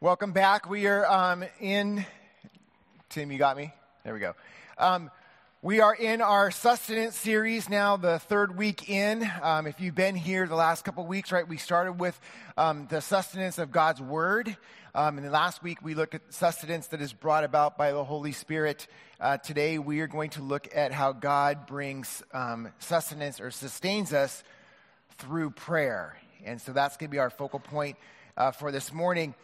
Welcome 0.00 0.30
back. 0.30 0.70
We 0.70 0.86
are 0.86 1.04
um, 1.10 1.44
in. 1.58 2.06
Tim, 3.08 3.32
you 3.32 3.38
got 3.38 3.56
me? 3.56 3.74
There 4.04 4.14
we 4.14 4.20
go. 4.20 4.36
Um, 4.78 5.10
we 5.60 5.80
are 5.80 5.92
in 5.92 6.22
our 6.22 6.52
sustenance 6.52 7.16
series 7.16 7.68
now, 7.68 7.96
the 7.96 8.20
third 8.20 8.56
week 8.56 8.88
in. 8.88 9.28
Um, 9.42 9.66
if 9.66 9.80
you've 9.80 9.96
been 9.96 10.14
here 10.14 10.46
the 10.46 10.54
last 10.54 10.84
couple 10.84 11.04
weeks, 11.04 11.32
right, 11.32 11.48
we 11.48 11.56
started 11.56 11.94
with 11.94 12.16
um, 12.56 12.86
the 12.88 13.00
sustenance 13.00 13.58
of 13.58 13.72
God's 13.72 14.00
Word. 14.00 14.56
Um, 14.94 15.18
and 15.18 15.26
the 15.26 15.32
last 15.32 15.64
week 15.64 15.78
we 15.82 15.94
looked 15.94 16.14
at 16.14 16.22
sustenance 16.32 16.86
that 16.86 17.00
is 17.00 17.12
brought 17.12 17.42
about 17.42 17.76
by 17.76 17.90
the 17.90 18.04
Holy 18.04 18.30
Spirit. 18.30 18.86
Uh, 19.20 19.38
today 19.38 19.80
we 19.80 19.98
are 19.98 20.06
going 20.06 20.30
to 20.30 20.42
look 20.42 20.68
at 20.76 20.92
how 20.92 21.10
God 21.10 21.66
brings 21.66 22.22
um, 22.32 22.68
sustenance 22.78 23.40
or 23.40 23.50
sustains 23.50 24.12
us 24.12 24.44
through 25.18 25.50
prayer. 25.50 26.16
And 26.44 26.60
so 26.60 26.72
that's 26.72 26.96
going 26.96 27.10
to 27.10 27.12
be 27.12 27.18
our 27.18 27.30
focal 27.30 27.58
point 27.58 27.96
uh, 28.36 28.52
for 28.52 28.70
this 28.70 28.92
morning. 28.92 29.34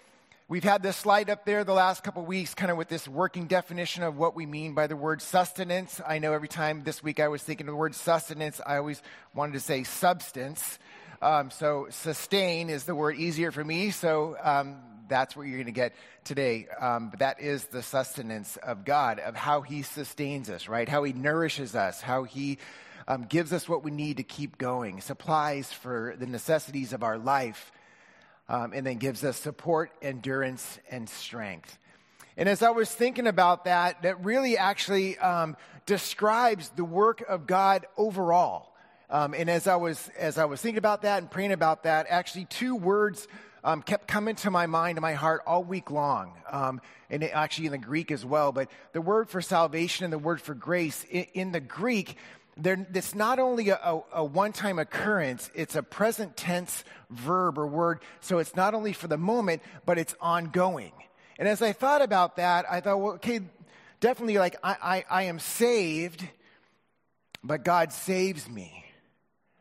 We've 0.54 0.62
had 0.62 0.84
this 0.84 0.96
slide 0.96 1.30
up 1.30 1.44
there 1.44 1.64
the 1.64 1.72
last 1.72 2.04
couple 2.04 2.24
weeks, 2.24 2.54
kind 2.54 2.70
of 2.70 2.76
with 2.76 2.86
this 2.86 3.08
working 3.08 3.48
definition 3.48 4.04
of 4.04 4.16
what 4.16 4.36
we 4.36 4.46
mean 4.46 4.72
by 4.72 4.86
the 4.86 4.94
word 4.94 5.20
sustenance. 5.20 6.00
I 6.06 6.20
know 6.20 6.32
every 6.32 6.46
time 6.46 6.84
this 6.84 7.02
week 7.02 7.18
I 7.18 7.26
was 7.26 7.42
thinking 7.42 7.66
of 7.66 7.72
the 7.72 7.76
word 7.76 7.96
sustenance, 7.96 8.60
I 8.64 8.76
always 8.76 9.02
wanted 9.34 9.54
to 9.54 9.58
say 9.58 9.82
substance. 9.82 10.78
Um, 11.20 11.50
so 11.50 11.88
sustain 11.90 12.70
is 12.70 12.84
the 12.84 12.94
word 12.94 13.16
easier 13.16 13.50
for 13.50 13.64
me. 13.64 13.90
So 13.90 14.36
um, 14.40 14.76
that's 15.08 15.34
what 15.34 15.48
you're 15.48 15.56
going 15.56 15.66
to 15.66 15.72
get 15.72 15.92
today. 16.22 16.68
Um, 16.80 17.08
but 17.10 17.18
that 17.18 17.40
is 17.40 17.64
the 17.64 17.82
sustenance 17.82 18.56
of 18.58 18.84
God, 18.84 19.18
of 19.18 19.34
how 19.34 19.62
He 19.62 19.82
sustains 19.82 20.48
us, 20.50 20.68
right? 20.68 20.88
How 20.88 21.02
He 21.02 21.12
nourishes 21.12 21.74
us, 21.74 22.00
how 22.00 22.22
He 22.22 22.58
um, 23.08 23.24
gives 23.24 23.52
us 23.52 23.68
what 23.68 23.82
we 23.82 23.90
need 23.90 24.18
to 24.18 24.22
keep 24.22 24.56
going, 24.56 25.00
supplies 25.00 25.72
for 25.72 26.14
the 26.16 26.26
necessities 26.28 26.92
of 26.92 27.02
our 27.02 27.18
life 27.18 27.72
um, 28.48 28.72
and 28.72 28.86
then 28.86 28.96
gives 28.96 29.24
us 29.24 29.36
support, 29.36 29.90
endurance, 30.02 30.78
and 30.90 31.08
strength. 31.08 31.78
And 32.36 32.48
as 32.48 32.62
I 32.62 32.70
was 32.70 32.90
thinking 32.90 33.26
about 33.26 33.64
that, 33.64 34.02
that 34.02 34.24
really 34.24 34.58
actually 34.58 35.16
um, 35.18 35.56
describes 35.86 36.70
the 36.70 36.84
work 36.84 37.24
of 37.28 37.46
God 37.46 37.86
overall. 37.96 38.74
Um, 39.08 39.34
and 39.34 39.48
as 39.48 39.66
I 39.66 39.76
was 39.76 40.10
as 40.18 40.38
I 40.38 40.46
was 40.46 40.60
thinking 40.60 40.78
about 40.78 41.02
that 41.02 41.18
and 41.18 41.30
praying 41.30 41.52
about 41.52 41.84
that, 41.84 42.06
actually 42.08 42.46
two 42.46 42.74
words 42.74 43.28
um, 43.62 43.80
kept 43.82 44.08
coming 44.08 44.34
to 44.36 44.50
my 44.50 44.66
mind 44.66 44.98
and 44.98 45.02
my 45.02 45.14
heart 45.14 45.42
all 45.46 45.62
week 45.62 45.90
long, 45.90 46.32
um, 46.50 46.80
and 47.08 47.22
it, 47.22 47.30
actually 47.32 47.66
in 47.66 47.72
the 47.72 47.78
Greek 47.78 48.10
as 48.10 48.24
well. 48.24 48.52
But 48.52 48.70
the 48.92 49.00
word 49.00 49.28
for 49.30 49.40
salvation 49.40 50.04
and 50.04 50.12
the 50.12 50.18
word 50.18 50.40
for 50.40 50.54
grace 50.54 51.04
in, 51.10 51.26
in 51.34 51.52
the 51.52 51.60
Greek 51.60 52.16
it's 52.62 53.14
not 53.14 53.38
only 53.38 53.70
a, 53.70 53.76
a, 53.76 54.02
a 54.14 54.24
one 54.24 54.52
time 54.52 54.78
occurrence, 54.78 55.50
it's 55.54 55.74
a 55.74 55.82
present 55.82 56.36
tense 56.36 56.84
verb 57.10 57.58
or 57.58 57.66
word. 57.66 58.00
So 58.20 58.38
it's 58.38 58.54
not 58.54 58.74
only 58.74 58.92
for 58.92 59.08
the 59.08 59.18
moment, 59.18 59.62
but 59.84 59.98
it's 59.98 60.14
ongoing. 60.20 60.92
And 61.38 61.48
as 61.48 61.62
I 61.62 61.72
thought 61.72 62.02
about 62.02 62.36
that, 62.36 62.64
I 62.70 62.80
thought, 62.80 63.00
well, 63.00 63.14
okay, 63.14 63.40
definitely 64.00 64.38
like 64.38 64.56
I, 64.62 64.76
I, 64.82 65.04
I 65.10 65.22
am 65.24 65.40
saved, 65.40 66.26
but 67.42 67.64
God 67.64 67.92
saves 67.92 68.48
me. 68.48 68.84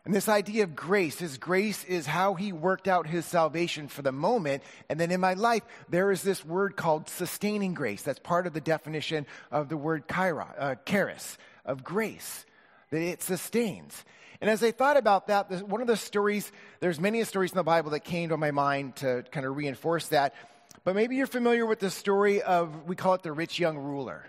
And 0.06 0.14
this 0.14 0.28
idea 0.28 0.64
of 0.66 0.76
grace, 0.76 1.18
his 1.18 1.38
grace 1.38 1.86
is 1.86 2.06
how 2.06 2.34
he 2.34 2.52
worked 2.52 2.90
out 2.90 3.08
his 3.08 3.26
salvation 3.26 3.88
for 3.88 4.02
the 4.02 4.12
moment. 4.12 4.62
And 4.90 5.00
then 5.00 5.12
in 5.12 5.22
my 5.22 5.34
life, 5.34 5.64
there 5.88 6.12
is 6.12 6.22
this 6.22 6.44
word 6.44 6.76
called 6.76 7.08
sustaining 7.08 7.74
grace. 7.74 8.04
That's 8.04 8.20
part 8.20 8.46
of 8.46 8.54
the 8.54 8.62
definition 8.62 9.26
of 9.50 9.70
the 9.70 9.78
word 9.78 10.08
kaira, 10.08 10.48
uh, 10.60 10.76
charis, 10.86 11.38
of 11.66 11.86
grace 11.86 12.46
that 12.94 13.02
it 13.02 13.24
sustains. 13.24 14.06
And 14.40 14.52
as 14.52 14.62
I 14.62 14.70
thought 14.70 14.98
about 14.98 15.28
that, 15.28 15.68
one 15.68 15.82
of 15.82 15.88
the 15.88 15.98
stories, 15.98 16.52
there's 16.80 17.00
many 17.00 17.24
stories 17.24 17.52
in 17.52 17.58
the 17.58 17.64
Bible 17.64 17.90
that 17.92 18.02
came 18.02 18.30
to 18.30 18.38
my 18.38 18.52
mind 18.52 18.98
to 18.98 19.24
kind 19.32 19.48
of 19.48 19.58
reinforce 19.58 20.10
that. 20.10 20.36
But 20.84 20.94
maybe 20.94 21.16
you're 21.16 21.26
familiar 21.26 21.66
with 21.66 21.80
the 21.80 21.90
story 21.90 22.44
of, 22.44 22.86
we 22.86 22.96
call 22.96 23.16
it 23.16 23.24
the 23.24 23.32
rich 23.32 23.58
young 23.58 23.80
ruler. 23.80 24.28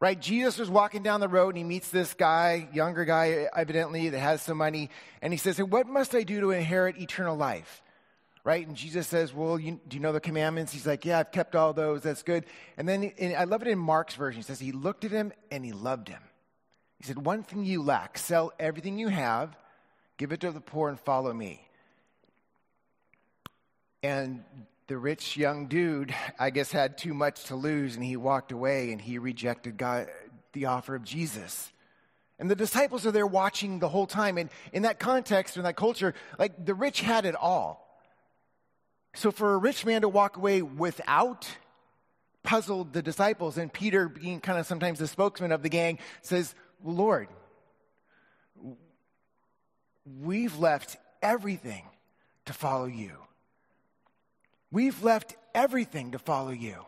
Right? 0.00 0.20
Jesus 0.20 0.58
was 0.58 0.68
walking 0.68 1.04
down 1.04 1.20
the 1.20 1.28
road 1.28 1.50
and 1.50 1.58
he 1.58 1.64
meets 1.64 1.88
this 1.90 2.12
guy, 2.12 2.68
younger 2.72 3.04
guy, 3.04 3.46
evidently, 3.54 4.08
that 4.08 4.18
has 4.18 4.42
some 4.42 4.58
money. 4.58 4.90
And 5.22 5.32
he 5.32 5.36
says, 5.36 5.56
hey, 5.56 5.62
What 5.62 5.86
must 5.86 6.12
I 6.16 6.24
do 6.24 6.40
to 6.40 6.50
inherit 6.50 6.98
eternal 6.98 7.36
life? 7.36 7.82
Right? 8.42 8.66
And 8.66 8.76
Jesus 8.76 9.06
says, 9.06 9.32
Well, 9.32 9.60
you, 9.60 9.80
do 9.86 9.96
you 9.96 10.02
know 10.02 10.12
the 10.12 10.20
commandments? 10.20 10.72
He's 10.72 10.88
like, 10.88 11.04
Yeah, 11.04 11.20
I've 11.20 11.30
kept 11.30 11.54
all 11.54 11.72
those. 11.72 12.02
That's 12.02 12.24
good. 12.24 12.46
And 12.76 12.88
then 12.88 13.12
and 13.16 13.36
I 13.36 13.44
love 13.44 13.62
it 13.62 13.68
in 13.68 13.78
Mark's 13.78 14.16
version. 14.16 14.40
He 14.40 14.44
says, 14.44 14.58
He 14.58 14.72
looked 14.72 15.04
at 15.04 15.12
him 15.12 15.32
and 15.52 15.64
he 15.64 15.72
loved 15.72 16.08
him. 16.08 16.20
He 16.98 17.04
said, 17.04 17.24
One 17.24 17.42
thing 17.42 17.64
you 17.64 17.82
lack 17.82 18.18
sell 18.18 18.52
everything 18.58 18.98
you 18.98 19.08
have, 19.08 19.56
give 20.16 20.32
it 20.32 20.40
to 20.40 20.50
the 20.50 20.60
poor, 20.60 20.88
and 20.88 20.98
follow 20.98 21.32
me. 21.32 21.66
And 24.02 24.44
the 24.86 24.96
rich 24.96 25.36
young 25.36 25.66
dude, 25.66 26.14
I 26.38 26.50
guess, 26.50 26.70
had 26.70 26.96
too 26.96 27.12
much 27.12 27.44
to 27.44 27.56
lose, 27.56 27.96
and 27.96 28.04
he 28.04 28.16
walked 28.16 28.52
away 28.52 28.92
and 28.92 29.00
he 29.00 29.18
rejected 29.18 29.76
God, 29.76 30.08
the 30.52 30.66
offer 30.66 30.94
of 30.94 31.02
Jesus. 31.02 31.72
And 32.38 32.50
the 32.50 32.54
disciples 32.54 33.06
are 33.06 33.10
there 33.10 33.26
watching 33.26 33.78
the 33.78 33.88
whole 33.88 34.06
time. 34.06 34.38
And 34.38 34.50
in 34.72 34.82
that 34.82 34.98
context, 34.98 35.56
in 35.56 35.64
that 35.64 35.76
culture, 35.76 36.14
like 36.38 36.64
the 36.64 36.74
rich 36.74 37.00
had 37.00 37.24
it 37.24 37.34
all. 37.34 37.82
So 39.14 39.30
for 39.30 39.54
a 39.54 39.58
rich 39.58 39.86
man 39.86 40.02
to 40.02 40.08
walk 40.08 40.36
away 40.36 40.60
without 40.62 41.48
puzzled 42.42 42.92
the 42.92 43.02
disciples. 43.02 43.58
And 43.58 43.72
Peter, 43.72 44.08
being 44.08 44.40
kind 44.40 44.58
of 44.58 44.66
sometimes 44.66 44.98
the 44.98 45.08
spokesman 45.08 45.50
of 45.50 45.62
the 45.62 45.68
gang, 45.68 45.98
says, 46.22 46.54
Lord, 46.84 47.28
we've 50.20 50.58
left 50.58 50.96
everything 51.22 51.84
to 52.46 52.52
follow 52.52 52.86
you. 52.86 53.12
We've 54.70 55.02
left 55.02 55.36
everything 55.54 56.12
to 56.12 56.18
follow 56.18 56.50
you. 56.50 56.84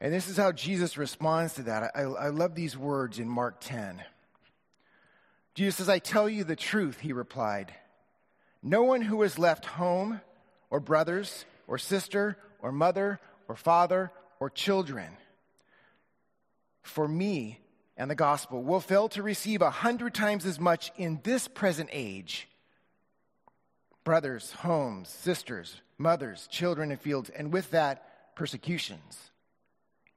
And 0.00 0.12
this 0.12 0.28
is 0.28 0.36
how 0.36 0.50
Jesus 0.52 0.98
responds 0.98 1.54
to 1.54 1.62
that. 1.64 1.92
I, 1.94 2.02
I, 2.02 2.28
love 2.28 2.56
these 2.56 2.76
words 2.76 3.20
in 3.20 3.28
Mark 3.28 3.58
10. 3.60 4.02
Jesus 5.54 5.76
says, 5.76 5.88
I 5.88 6.00
tell 6.00 6.28
you 6.28 6.42
the 6.42 6.56
truth, 6.56 6.98
he 6.98 7.12
replied. 7.12 7.72
No 8.62 8.82
one 8.82 9.02
who 9.02 9.22
has 9.22 9.38
left 9.38 9.64
home 9.64 10.20
or 10.70 10.80
brothers 10.80 11.44
or 11.68 11.78
sister 11.78 12.36
or 12.60 12.72
mother 12.72 13.20
or 13.46 13.54
father 13.54 14.10
or 14.40 14.50
children 14.50 15.16
for 16.82 17.06
me 17.08 17.60
and 17.96 18.10
the 18.10 18.14
gospel 18.14 18.62
will 18.62 18.80
fail 18.80 19.08
to 19.10 19.22
receive 19.22 19.62
a 19.62 19.70
hundred 19.70 20.14
times 20.14 20.46
as 20.46 20.58
much 20.58 20.90
in 20.96 21.20
this 21.22 21.48
present 21.48 21.90
age 21.92 22.48
brothers, 24.04 24.50
homes, 24.50 25.08
sisters, 25.08 25.80
mothers, 25.96 26.48
children, 26.50 26.90
and 26.90 27.00
fields, 27.00 27.30
and 27.30 27.52
with 27.52 27.70
that, 27.70 28.34
persecutions. 28.34 29.30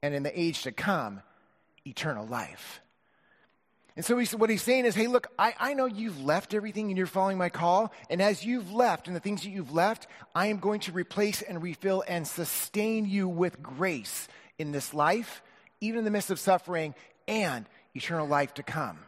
And 0.01 0.15
in 0.15 0.23
the 0.23 0.39
age 0.39 0.63
to 0.63 0.71
come, 0.71 1.21
eternal 1.85 2.25
life. 2.25 2.81
And 3.95 4.03
so 4.03 4.17
he's, 4.17 4.35
what 4.35 4.49
he's 4.49 4.63
saying 4.63 4.85
is, 4.85 4.95
hey, 4.95 5.05
look, 5.05 5.27
I, 5.37 5.53
I 5.59 5.73
know 5.75 5.85
you've 5.85 6.21
left 6.23 6.55
everything 6.55 6.89
and 6.89 6.97
you're 6.97 7.05
following 7.07 7.37
my 7.37 7.49
call. 7.49 7.93
And 8.09 8.21
as 8.21 8.43
you've 8.43 8.73
left 8.73 9.07
and 9.07 9.15
the 9.15 9.21
things 9.21 9.43
that 9.43 9.49
you've 9.49 9.71
left, 9.71 10.07
I 10.33 10.47
am 10.47 10.57
going 10.57 10.81
to 10.81 10.91
replace 10.91 11.41
and 11.41 11.61
refill 11.61 12.03
and 12.07 12.27
sustain 12.27 13.05
you 13.05 13.27
with 13.27 13.61
grace 13.61 14.27
in 14.57 14.71
this 14.71 14.93
life 14.93 15.43
even 15.85 15.99
in 15.99 16.05
the 16.05 16.11
midst 16.11 16.31
of 16.31 16.39
suffering 16.39 16.95
and 17.27 17.65
eternal 17.93 18.27
life 18.27 18.53
to 18.55 18.63
come. 18.63 18.99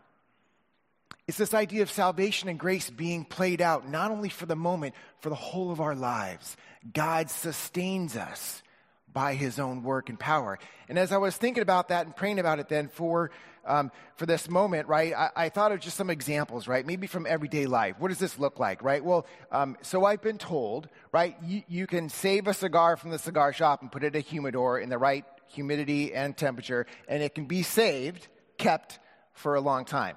It's 1.28 1.38
this 1.38 1.54
idea 1.54 1.82
of 1.82 1.92
salvation 1.92 2.48
and 2.48 2.58
grace 2.58 2.90
being 2.90 3.26
played 3.26 3.62
out, 3.62 3.88
not 3.88 4.12
only 4.12 4.30
for 4.30 4.46
the 4.46 4.56
moment, 4.56 4.96
for 5.20 5.30
the 5.30 5.36
whole 5.36 5.72
of 5.72 5.82
our 5.82 5.96
lives. 5.96 6.56
God 6.94 7.30
sustains 7.30 8.16
us 8.16 8.64
by 9.12 9.34
his 9.34 9.60
own 9.60 9.84
work 9.84 10.10
and 10.10 10.20
power. 10.20 10.58
And 10.88 10.98
as 10.98 11.12
I 11.12 11.18
was 11.18 11.36
thinking 11.36 11.62
about 11.62 11.90
that 11.90 12.06
and 12.06 12.16
praying 12.16 12.40
about 12.40 12.60
it 12.60 12.70
then 12.70 12.88
for, 12.88 13.32
um, 13.66 13.92
for 14.16 14.26
this 14.26 14.50
moment, 14.50 14.88
right, 14.88 15.14
I, 15.14 15.30
I, 15.36 15.50
thought 15.50 15.72
of 15.72 15.80
just 15.80 15.98
some 15.98 16.10
examples, 16.10 16.68
right, 16.68 16.86
maybe 16.86 17.08
from 17.08 17.26
everyday 17.26 17.66
life. 17.66 17.96
What 18.00 18.10
does 18.10 18.20
this 18.20 18.40
look 18.40 18.60
like, 18.60 18.82
right? 18.84 19.04
Well, 19.04 19.26
um, 19.52 19.76
so 19.82 20.06
I've 20.06 20.22
been 20.22 20.38
told, 20.38 20.88
right, 21.12 21.36
you, 21.44 21.64
you 21.68 21.88
can 21.88 22.10
save 22.10 22.48
a 22.48 22.54
cigar 22.54 22.96
from 22.96 23.10
the 23.10 23.20
cigar 23.20 23.52
shop 23.52 23.82
and 23.82 23.92
put 23.92 24.04
it 24.04 24.16
in 24.16 24.20
a 24.20 24.22
humidor 24.22 24.80
in 24.80 24.90
the 24.90 24.98
right 24.98 25.26
humidity, 25.50 26.14
and 26.14 26.36
temperature, 26.36 26.86
and 27.08 27.24
it 27.24 27.36
can 27.36 27.46
be 27.46 27.64
saved, 27.64 28.28
kept 28.58 29.00
for 29.34 29.56
a 29.56 29.62
long 29.62 29.86
time, 29.86 30.16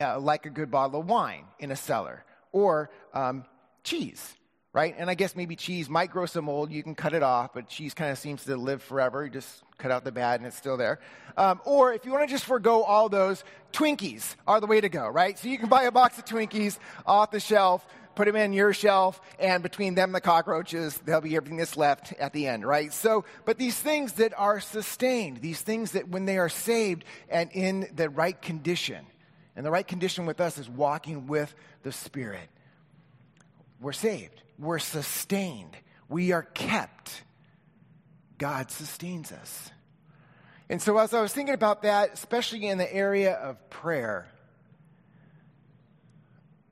uh, 0.00 0.18
like 0.18 0.46
a 0.46 0.50
good 0.50 0.70
bottle 0.70 1.00
of 1.00 1.06
wine 1.06 1.44
in 1.58 1.70
a 1.70 1.76
cellar, 1.76 2.24
or 2.52 2.90
um, 3.14 3.44
cheese, 3.84 4.34
right? 4.72 4.94
And 4.98 5.08
I 5.08 5.14
guess 5.14 5.36
maybe 5.36 5.56
cheese 5.56 5.88
might 5.88 6.10
grow 6.10 6.26
some 6.26 6.46
mold. 6.46 6.70
You 6.70 6.82
can 6.82 6.94
cut 6.94 7.14
it 7.14 7.22
off, 7.22 7.54
but 7.54 7.68
cheese 7.68 7.94
kind 7.94 8.10
of 8.10 8.18
seems 8.18 8.44
to 8.44 8.56
live 8.56 8.82
forever. 8.82 9.24
You 9.24 9.30
just 9.30 9.62
cut 9.78 9.90
out 9.90 10.04
the 10.04 10.12
bad 10.12 10.40
and 10.40 10.46
it's 10.46 10.56
still 10.56 10.76
there. 10.76 10.98
Um, 11.36 11.60
or 11.64 11.92
if 11.92 12.04
you 12.04 12.12
want 12.12 12.28
to 12.28 12.34
just 12.34 12.44
forego 12.44 12.82
all 12.82 13.08
those, 13.08 13.44
Twinkies 13.72 14.34
are 14.46 14.60
the 14.60 14.66
way 14.66 14.80
to 14.80 14.88
go, 14.88 15.08
right? 15.08 15.38
So 15.38 15.48
you 15.48 15.58
can 15.58 15.68
buy 15.68 15.84
a 15.84 15.92
box 15.92 16.18
of 16.18 16.24
Twinkies 16.24 16.78
off 17.06 17.30
the 17.30 17.40
shelf 17.40 17.86
put 18.16 18.26
them 18.26 18.34
in 18.34 18.52
your 18.52 18.72
shelf, 18.72 19.20
and 19.38 19.62
between 19.62 19.94
them 19.94 20.10
the 20.10 20.20
cockroaches, 20.20 20.98
there'll 21.04 21.20
be 21.20 21.36
everything 21.36 21.58
that's 21.58 21.76
left 21.76 22.12
at 22.14 22.32
the 22.32 22.48
end, 22.48 22.66
right? 22.66 22.92
So, 22.92 23.24
but 23.44 23.58
these 23.58 23.76
things 23.78 24.14
that 24.14 24.32
are 24.36 24.58
sustained, 24.58 25.42
these 25.42 25.60
things 25.60 25.92
that 25.92 26.08
when 26.08 26.24
they 26.24 26.38
are 26.38 26.48
saved 26.48 27.04
and 27.28 27.50
in 27.52 27.88
the 27.94 28.08
right 28.08 28.40
condition, 28.40 29.06
and 29.54 29.64
the 29.64 29.70
right 29.70 29.86
condition 29.86 30.26
with 30.26 30.40
us 30.40 30.58
is 30.58 30.68
walking 30.68 31.26
with 31.26 31.54
the 31.82 31.92
Spirit. 31.92 32.48
We're 33.80 33.92
saved. 33.92 34.42
We're 34.58 34.78
sustained. 34.78 35.76
We 36.08 36.32
are 36.32 36.42
kept. 36.42 37.22
God 38.38 38.70
sustains 38.70 39.30
us. 39.30 39.70
And 40.68 40.82
so, 40.82 40.98
as 40.98 41.14
I 41.14 41.20
was 41.20 41.32
thinking 41.32 41.54
about 41.54 41.82
that, 41.82 42.12
especially 42.12 42.66
in 42.66 42.78
the 42.78 42.92
area 42.92 43.34
of 43.34 43.70
prayer, 43.70 44.26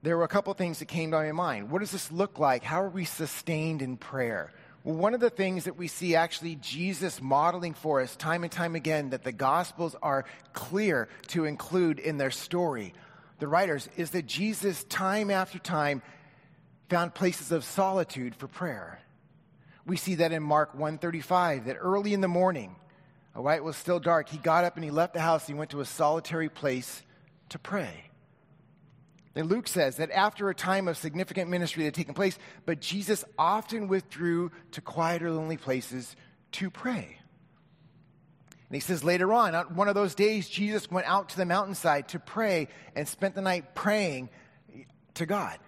there 0.05 0.19
were 0.19 0.25
a 0.25 0.29
couple 0.29 0.53
things 0.53 0.81
that 0.81 0.85
came 0.87 1.11
to 1.11 1.17
my 1.17 1.33
mind. 1.33 1.71
What 1.71 1.79
does 1.79 1.91
this 1.91 2.13
look 2.13 2.39
like? 2.39 2.63
How 2.63 2.83
are 2.83 2.91
we 2.91 3.07
sustained 3.07 3.81
in 3.81 3.97
prayer? 3.97 4.53
Well, 4.83 4.97
one 4.97 5.15
of 5.15 5.21
the 5.21 5.31
things 5.31 5.65
that 5.65 5.79
we 5.79 5.89
see 5.89 6.15
actually 6.15 6.57
Jesus 6.57 7.23
modeling 7.23 7.73
for 7.73 8.03
us 8.03 8.15
time 8.15 8.43
and 8.43 8.53
time 8.53 8.75
again 8.75 9.11
that 9.11 9.25
the 9.25 9.33
Gospels 9.33 9.97
are 10.03 10.27
clear 10.53 11.09
to 11.29 11.47
include 11.47 11.99
in 11.99 12.19
their 12.19 12.31
story, 12.31 12.93
the 13.39 13.49
writers, 13.49 13.89
is 13.97 14.11
that 14.11 14.27
Jesus, 14.27 14.85
time 14.85 15.31
after 15.31 15.59
time, 15.59 16.03
found 16.91 17.15
places 17.15 17.51
of 17.51 17.65
solitude 17.65 18.37
for 18.37 18.47
prayer. 18.47 19.01
We 19.87 19.97
see 19.97 20.17
that 20.17 20.33
in 20.33 20.43
Mark 20.43 20.75
135, 20.75 21.65
that 21.65 21.79
early 21.81 22.13
in 22.13 22.21
the 22.21 22.29
morning, 22.29 22.77
while 23.33 23.57
it 23.57 23.65
was 23.65 23.77
still 23.77 24.01
dark, 24.01 24.29
he 24.29 24.37
got 24.37 24.65
up 24.65 24.77
and 24.77 24.85
he 24.85 24.91
left 24.91 25.15
the 25.15 25.21
house. 25.21 25.47
He 25.47 25.55
went 25.55 25.71
to 25.71 25.81
a 25.81 25.87
solitary 25.87 26.51
place 26.51 27.03
to 27.49 27.59
pray. 27.59 28.11
And 29.37 29.51
Luke 29.51 29.67
says 29.67 29.97
that 29.97 30.13
after 30.13 30.49
a 30.49 30.55
time 30.55 30.87
of 30.87 30.97
significant 30.97 31.51
ministry 31.51 31.85
had 31.85 31.95
taken 31.95 32.15
place, 32.15 32.39
but 32.67 32.81
Jesus 32.81 33.25
often 33.37 33.89
withdrew 33.89 34.53
to 34.73 34.81
quieter, 34.81 35.31
lonely 35.31 35.57
places 35.57 36.15
to 36.53 36.71
pray. 36.71 37.19
And 38.69 38.77
he 38.77 38.81
says 38.81 39.03
later 39.03 39.33
on, 39.33 39.55
on 39.55 39.75
one 39.75 39.89
of 39.89 39.95
those 39.95 40.15
days, 40.15 40.49
Jesus 40.49 40.91
went 40.91 41.07
out 41.07 41.31
to 41.31 41.37
the 41.37 41.45
mountainside 41.45 42.09
to 42.09 42.19
pray 42.19 42.69
and 42.95 43.09
spent 43.09 43.35
the 43.35 43.43
night 43.43 43.75
praying 43.75 44.31
to 45.15 45.27
God. 45.27 45.59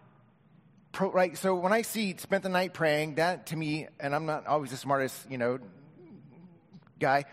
Pro, 0.92 1.10
right? 1.10 1.36
So 1.36 1.56
when 1.56 1.72
I 1.72 1.82
see 1.82 2.16
spent 2.18 2.42
the 2.42 2.48
night 2.48 2.72
praying, 2.72 3.16
that 3.16 3.46
to 3.46 3.56
me, 3.56 3.88
and 3.98 4.14
I'm 4.14 4.26
not 4.26 4.46
always 4.46 4.70
the 4.70 4.76
smartest, 4.76 5.28
you 5.30 5.38
know, 5.38 5.58
guy, 7.00 7.24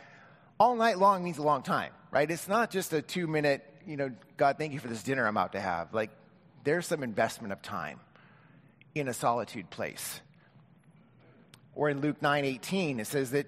all 0.59 0.75
night 0.75 0.97
long 0.97 1.23
means 1.23 1.37
a 1.37 1.43
long 1.43 1.61
time, 1.61 1.91
right? 2.11 2.29
It's 2.29 2.47
not 2.47 2.71
just 2.71 2.91
a 2.91 3.01
two 3.01 3.27
minute, 3.27 3.63
you 3.85 3.97
know, 3.97 4.11
God, 4.35 4.57
thank 4.57 4.73
you 4.73 4.79
for 4.79 4.87
this 4.87 5.03
dinner 5.03 5.25
I'm 5.25 5.37
about 5.37 5.53
to 5.53 5.61
have. 5.61 5.93
Like, 5.93 6.09
there's 6.63 6.87
some 6.87 7.03
investment 7.03 7.51
of 7.51 7.61
time 7.61 7.99
in 8.95 9.07
a 9.07 9.13
solitude 9.13 9.69
place. 9.69 10.21
Or 11.75 11.89
in 11.89 12.01
Luke 12.01 12.21
9:18 12.21 12.99
it 12.99 13.07
says 13.07 13.31
that 13.31 13.47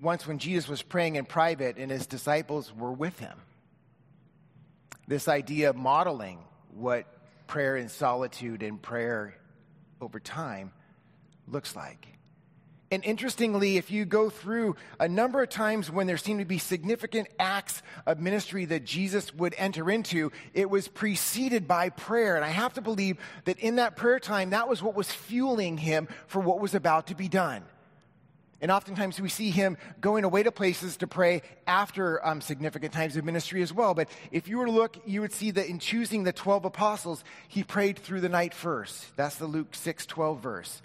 once 0.00 0.26
when 0.26 0.38
Jesus 0.38 0.68
was 0.68 0.82
praying 0.82 1.16
in 1.16 1.24
private 1.24 1.76
and 1.76 1.90
his 1.90 2.06
disciples 2.06 2.72
were 2.74 2.92
with 2.92 3.18
him. 3.18 3.40
This 5.06 5.28
idea 5.28 5.70
of 5.70 5.76
modeling 5.76 6.44
what 6.74 7.06
prayer 7.46 7.76
in 7.76 7.88
solitude 7.88 8.62
and 8.62 8.80
prayer 8.80 9.36
over 10.00 10.18
time 10.18 10.72
looks 11.46 11.76
like. 11.76 12.06
And 12.92 13.02
interestingly, 13.06 13.78
if 13.78 13.90
you 13.90 14.04
go 14.04 14.28
through 14.28 14.76
a 15.00 15.08
number 15.08 15.42
of 15.42 15.48
times 15.48 15.90
when 15.90 16.06
there 16.06 16.18
seemed 16.18 16.40
to 16.40 16.44
be 16.44 16.58
significant 16.58 17.26
acts 17.38 17.82
of 18.04 18.20
ministry 18.20 18.66
that 18.66 18.84
Jesus 18.84 19.32
would 19.34 19.54
enter 19.56 19.90
into, 19.90 20.30
it 20.52 20.68
was 20.68 20.88
preceded 20.88 21.66
by 21.66 21.88
prayer. 21.88 22.36
And 22.36 22.44
I 22.44 22.50
have 22.50 22.74
to 22.74 22.82
believe 22.82 23.16
that 23.46 23.58
in 23.58 23.76
that 23.76 23.96
prayer 23.96 24.20
time, 24.20 24.50
that 24.50 24.68
was 24.68 24.82
what 24.82 24.94
was 24.94 25.10
fueling 25.10 25.78
him 25.78 26.06
for 26.26 26.40
what 26.40 26.60
was 26.60 26.74
about 26.74 27.06
to 27.06 27.14
be 27.14 27.28
done. 27.28 27.64
And 28.60 28.70
oftentimes 28.70 29.18
we 29.18 29.30
see 29.30 29.48
him 29.48 29.78
going 30.02 30.24
away 30.24 30.42
to 30.42 30.52
places 30.52 30.98
to 30.98 31.06
pray 31.06 31.40
after 31.66 32.24
um, 32.26 32.42
significant 32.42 32.92
times 32.92 33.16
of 33.16 33.24
ministry 33.24 33.62
as 33.62 33.72
well. 33.72 33.94
But 33.94 34.10
if 34.30 34.48
you 34.48 34.58
were 34.58 34.66
to 34.66 34.70
look, 34.70 34.98
you 35.06 35.22
would 35.22 35.32
see 35.32 35.50
that 35.52 35.66
in 35.66 35.78
choosing 35.78 36.24
the 36.24 36.32
12 36.34 36.66
apostles, 36.66 37.24
he 37.48 37.64
prayed 37.64 37.98
through 37.98 38.20
the 38.20 38.28
night 38.28 38.52
first. 38.52 39.16
That's 39.16 39.36
the 39.36 39.46
Luke 39.46 39.74
6 39.74 40.04
12 40.04 40.40
verse. 40.40 40.82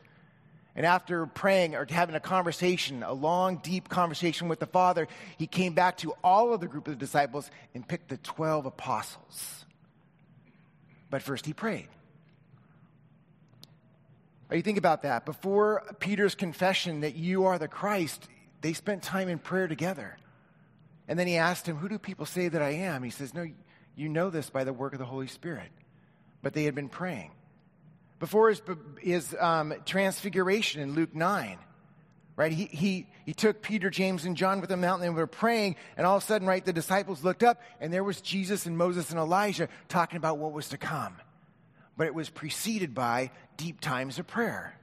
And 0.78 0.86
after 0.86 1.26
praying 1.26 1.74
or 1.74 1.88
having 1.90 2.14
a 2.14 2.20
conversation, 2.20 3.02
a 3.02 3.12
long, 3.12 3.58
deep 3.58 3.90
conversation 3.90 4.48
with 4.48 4.60
the 4.60 4.68
Father, 4.68 5.08
he 5.38 5.48
came 5.48 5.74
back 5.74 5.98
to 5.98 6.14
all 6.24 6.54
of 6.54 6.62
the 6.62 6.68
group 6.68 6.88
of 6.88 7.00
disciples 7.00 7.50
and 7.74 7.86
picked 7.86 8.10
the 8.10 8.18
12 8.18 8.68
apostles. 8.68 9.66
But 11.10 11.24
first 11.24 11.48
he 11.48 11.54
prayed. 11.54 11.88
you 14.52 14.62
think 14.62 14.78
about 14.78 15.02
that. 15.02 15.26
Before 15.26 15.82
Peter's 15.98 16.36
confession 16.36 17.02
that 17.02 17.16
you 17.16 17.46
are 17.46 17.58
the 17.58 17.68
Christ, 17.68 18.28
they 18.62 18.74
spent 18.74 19.02
time 19.02 19.30
in 19.30 19.40
prayer 19.40 19.68
together. 19.68 20.16
And 21.08 21.18
then 21.18 21.26
he 21.26 21.38
asked 21.38 21.68
him, 21.68 21.78
Who 21.78 21.90
do 21.90 21.98
people 21.98 22.28
say 22.28 22.50
that 22.50 22.62
I 22.62 22.72
am? 22.72 23.02
He 23.02 23.10
says, 23.10 23.34
No, 23.34 23.48
you 23.96 24.10
know 24.10 24.30
this 24.30 24.52
by 24.52 24.64
the 24.64 24.74
work 24.74 24.94
of 24.94 25.00
the 25.00 25.06
Holy 25.06 25.28
Spirit. 25.28 25.72
But 26.44 26.54
they 26.54 26.66
had 26.66 26.76
been 26.76 26.90
praying 26.90 27.32
before 28.20 28.50
his, 28.50 28.62
his 29.00 29.36
um, 29.40 29.74
transfiguration 29.86 30.82
in 30.82 30.94
Luke 30.94 31.14
9. 31.14 31.58
Right? 32.36 32.52
He, 32.52 32.66
he, 32.66 33.08
he 33.26 33.34
took 33.34 33.64
Peter, 33.64 33.90
James, 33.90 34.24
and 34.24 34.38
John 34.38 34.62
with 34.62 34.72
him 34.72 34.84
out 34.84 34.96
and 34.96 35.04
they 35.04 35.10
were 35.10 35.26
praying, 35.26 35.76
and 35.98 36.06
all 36.06 36.18
of 36.18 36.24
a 36.24 36.26
sudden, 36.26 36.48
right, 36.48 36.64
the 36.64 36.72
disciples 36.72 37.24
looked 37.24 37.42
up, 37.42 37.60
and 37.82 37.92
there 37.92 38.04
was 38.04 38.22
Jesus 38.22 38.68
and 38.68 38.78
Moses 38.78 39.10
and 39.10 39.20
Elijah 39.20 39.70
talking 39.90 40.18
about 40.18 40.38
what 40.38 40.52
was 40.52 40.70
to 40.70 40.78
come. 40.78 41.18
But 41.98 42.06
it 42.06 42.14
was 42.14 42.30
preceded 42.30 42.94
by 42.94 43.32
deep 43.58 43.82
times 43.82 44.20
of 44.20 44.28
prayer. 44.28 44.78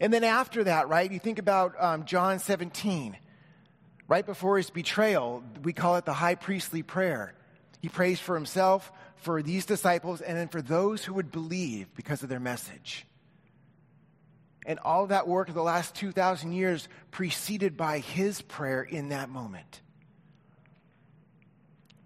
And 0.00 0.12
then 0.12 0.24
after 0.24 0.64
that, 0.64 0.88
right, 0.88 1.10
you 1.10 1.18
think 1.18 1.38
about 1.38 1.74
um, 1.78 2.04
John 2.04 2.38
17. 2.38 3.16
Right 4.08 4.26
before 4.26 4.56
his 4.56 4.70
betrayal, 4.70 5.42
we 5.62 5.72
call 5.72 5.96
it 5.96 6.04
the 6.04 6.12
high 6.12 6.34
priestly 6.34 6.82
prayer. 6.82 7.34
He 7.80 7.88
prays 7.88 8.18
for 8.18 8.34
himself, 8.34 8.90
for 9.24 9.42
these 9.42 9.64
disciples, 9.64 10.20
and 10.20 10.36
then 10.36 10.48
for 10.48 10.60
those 10.60 11.02
who 11.02 11.14
would 11.14 11.32
believe 11.32 11.92
because 11.94 12.22
of 12.22 12.28
their 12.28 12.40
message. 12.40 13.06
And 14.66 14.78
all 14.78 15.06
that 15.06 15.26
work 15.26 15.48
of 15.48 15.54
the 15.54 15.62
last 15.62 15.94
2,000 15.94 16.52
years 16.52 16.88
preceded 17.10 17.76
by 17.76 17.98
his 18.00 18.42
prayer 18.42 18.82
in 18.82 19.08
that 19.08 19.30
moment. 19.30 19.80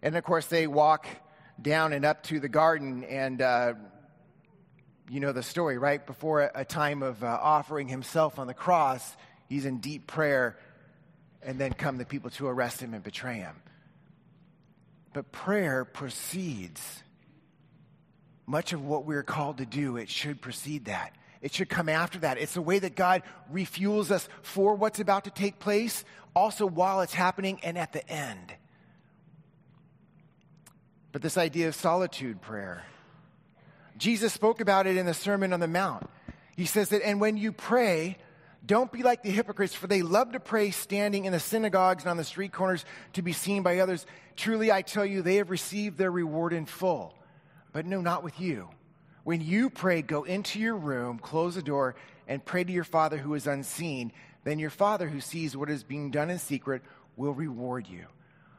And 0.01 0.17
of 0.17 0.23
course, 0.23 0.47
they 0.47 0.69
walk 0.69 1.07
down 1.61 1.93
and 1.93 2.05
up 2.05 2.23
to 2.25 2.39
the 2.39 2.49
garden, 2.49 3.03
and 3.03 3.43
uh, 3.43 3.75
you 5.11 5.19
know 5.19 5.33
the 5.33 5.43
story, 5.43 5.77
right? 5.77 6.05
Before 6.07 6.43
a, 6.43 6.61
a 6.61 6.65
time 6.65 7.03
of 7.03 7.23
uh, 7.25 7.27
offering 7.41 7.89
himself 7.89 8.39
on 8.39 8.47
the 8.47 8.55
cross, 8.55 9.17
he's 9.49 9.65
in 9.67 9.79
deep 9.79 10.07
prayer, 10.07 10.57
and 11.43 11.59
then 11.59 11.73
come 11.73 11.99
the 11.99 12.05
people 12.05 12.31
to 12.31 12.47
arrest 12.47 12.81
him 12.81 12.95
and 12.95 13.03
betray 13.03 13.39
him. 13.39 13.57
But 15.13 15.33
prayer 15.33 15.85
precedes 15.85 17.03
much 18.49 18.73
of 18.73 18.83
what 18.83 19.05
we're 19.05 19.23
called 19.23 19.59
to 19.59 19.67
do. 19.67 19.99
It 19.99 20.09
should 20.09 20.41
precede 20.41 20.87
that. 20.87 21.15
It 21.43 21.53
should 21.53 21.69
come 21.69 21.89
after 21.89 22.19
that. 22.21 22.39
It's 22.39 22.55
the 22.55 22.63
way 22.63 22.79
that 22.79 22.97
God 22.97 23.23
refuels 23.53 24.11
us 24.11 24.29
for 24.43 24.75
what's 24.75 24.99
about 24.99 25.25
to 25.25 25.31
take 25.31 25.59
place, 25.59 26.05
also 26.35 26.67
while 26.67 27.03
it's 27.03 27.15
happening 27.15 27.61
and 27.63 27.77
at 27.77 27.93
the 27.93 28.09
end. 28.09 28.55
But 31.13 31.23
this 31.23 31.37
idea 31.37 31.69
of 31.69 31.75
solitude 31.75 32.41
prayer, 32.41 32.85
Jesus 33.99 34.33
spoke 34.33 34.61
about 34.61 34.87
it 34.87 34.97
in 34.97 35.07
the 35.07 35.15
Sermon 35.15 35.53
on 35.53 35.61
the 35.61 35.69
Mount. 35.69 36.09
He 36.57 36.65
says 36.65 36.89
that, 36.89 37.03
and 37.03 37.21
when 37.21 37.37
you 37.37 37.53
pray, 37.53 38.17
don't 38.65 38.91
be 38.91 39.03
like 39.03 39.23
the 39.23 39.31
hypocrites, 39.31 39.75
for 39.75 39.87
they 39.87 40.03
love 40.03 40.33
to 40.33 40.41
pray 40.41 40.71
standing 40.71 41.27
in 41.27 41.33
the 41.33 41.41
synagogues 41.41 42.03
and 42.03 42.11
on 42.11 42.17
the 42.17 42.25
street 42.25 42.53
corners 42.53 42.85
to 43.13 43.23
be 43.23 43.33
seen 43.33 43.63
by 43.63 43.79
others. 43.79 44.07
Truly, 44.37 44.73
I 44.73 44.83
tell 44.83 45.05
you, 45.05 45.23
they 45.23 45.37
have 45.37 45.51
received 45.51 45.99
their 45.99 46.11
reward 46.11 46.53
in 46.53 46.67
full. 46.67 47.15
But 47.79 47.87
no, 47.87 48.01
not 48.01 48.25
with 48.25 48.41
you. 48.41 48.71
When 49.23 49.41
you 49.41 49.71
pray, 49.71 50.03
go 50.03 50.25
into 50.25 50.59
your 50.59 50.75
room, 50.75 51.21
close 51.21 51.55
the 51.55 51.63
door, 51.63 51.95
and 52.27 52.45
pray 52.45 52.65
to 52.65 52.73
your 52.73 52.83
Father 52.83 53.17
who 53.17 53.35
is 53.35 53.47
unseen. 53.47 54.11
Then 54.43 54.59
your 54.59 54.69
Father 54.69 55.09
who 55.09 55.21
sees 55.21 55.57
what 55.57 55.71
is 55.71 55.85
being 55.85 56.11
done 56.11 56.29
in 56.29 56.41
secret 56.41 56.83
will 57.17 57.35
reward 57.35 57.87
you. 57.87 58.07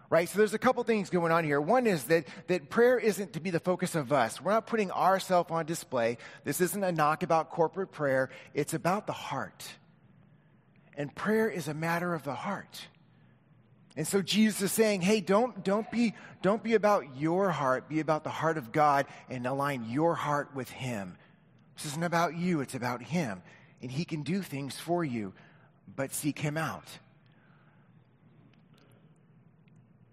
Right? 0.10 0.30
So 0.30 0.38
there's 0.38 0.54
a 0.54 0.58
couple 0.58 0.82
things 0.86 1.10
going 1.10 1.34
on 1.34 1.44
here. 1.44 1.60
One 1.60 1.86
is 1.86 2.06
that, 2.06 2.30
that 2.48 2.70
prayer 2.70 2.98
isn't 2.98 3.34
to 3.34 3.42
be 3.42 3.50
the 3.50 3.60
focus 3.60 3.94
of 3.94 4.14
us. 4.14 4.40
We're 4.40 4.54
not 4.54 4.68
putting 4.68 4.90
ourselves 4.90 5.52
on 5.52 5.66
display. 5.66 6.18
This 6.46 6.62
isn't 6.62 6.82
a 6.82 6.94
knock 6.94 7.22
about 7.22 7.50
corporate 7.50 7.92
prayer. 7.92 8.30
It's 8.54 8.74
about 8.74 9.06
the 9.06 9.12
heart. 9.12 9.68
And 10.96 11.14
prayer 11.14 11.50
is 11.50 11.68
a 11.68 11.74
matter 11.74 12.14
of 12.14 12.24
the 12.24 12.36
heart. 12.36 12.88
And 14.00 14.08
so 14.08 14.22
Jesus 14.22 14.62
is 14.62 14.72
saying, 14.72 15.02
hey, 15.02 15.20
don't, 15.20 15.62
don't, 15.62 15.92
be, 15.92 16.14
don't 16.42 16.64
be 16.64 16.76
about 16.76 17.18
your 17.18 17.52
heart, 17.52 17.90
be 17.90 18.00
about 18.00 18.24
the 18.24 18.30
heart 18.30 18.58
of 18.58 18.72
God 18.72 19.08
and 19.30 19.46
align 19.46 19.90
your 19.90 20.16
heart 20.16 20.56
with 20.56 20.70
Him. 20.70 21.18
This 21.76 21.88
isn't 21.88 22.04
about 22.06 22.34
you, 22.38 22.62
it's 22.62 22.76
about 22.76 23.04
Him. 23.04 23.42
And 23.82 23.92
He 23.92 24.06
can 24.06 24.24
do 24.24 24.42
things 24.42 24.80
for 24.80 25.04
you, 25.04 25.34
but 25.98 26.14
seek 26.14 26.40
Him 26.40 26.56
out. 26.56 26.88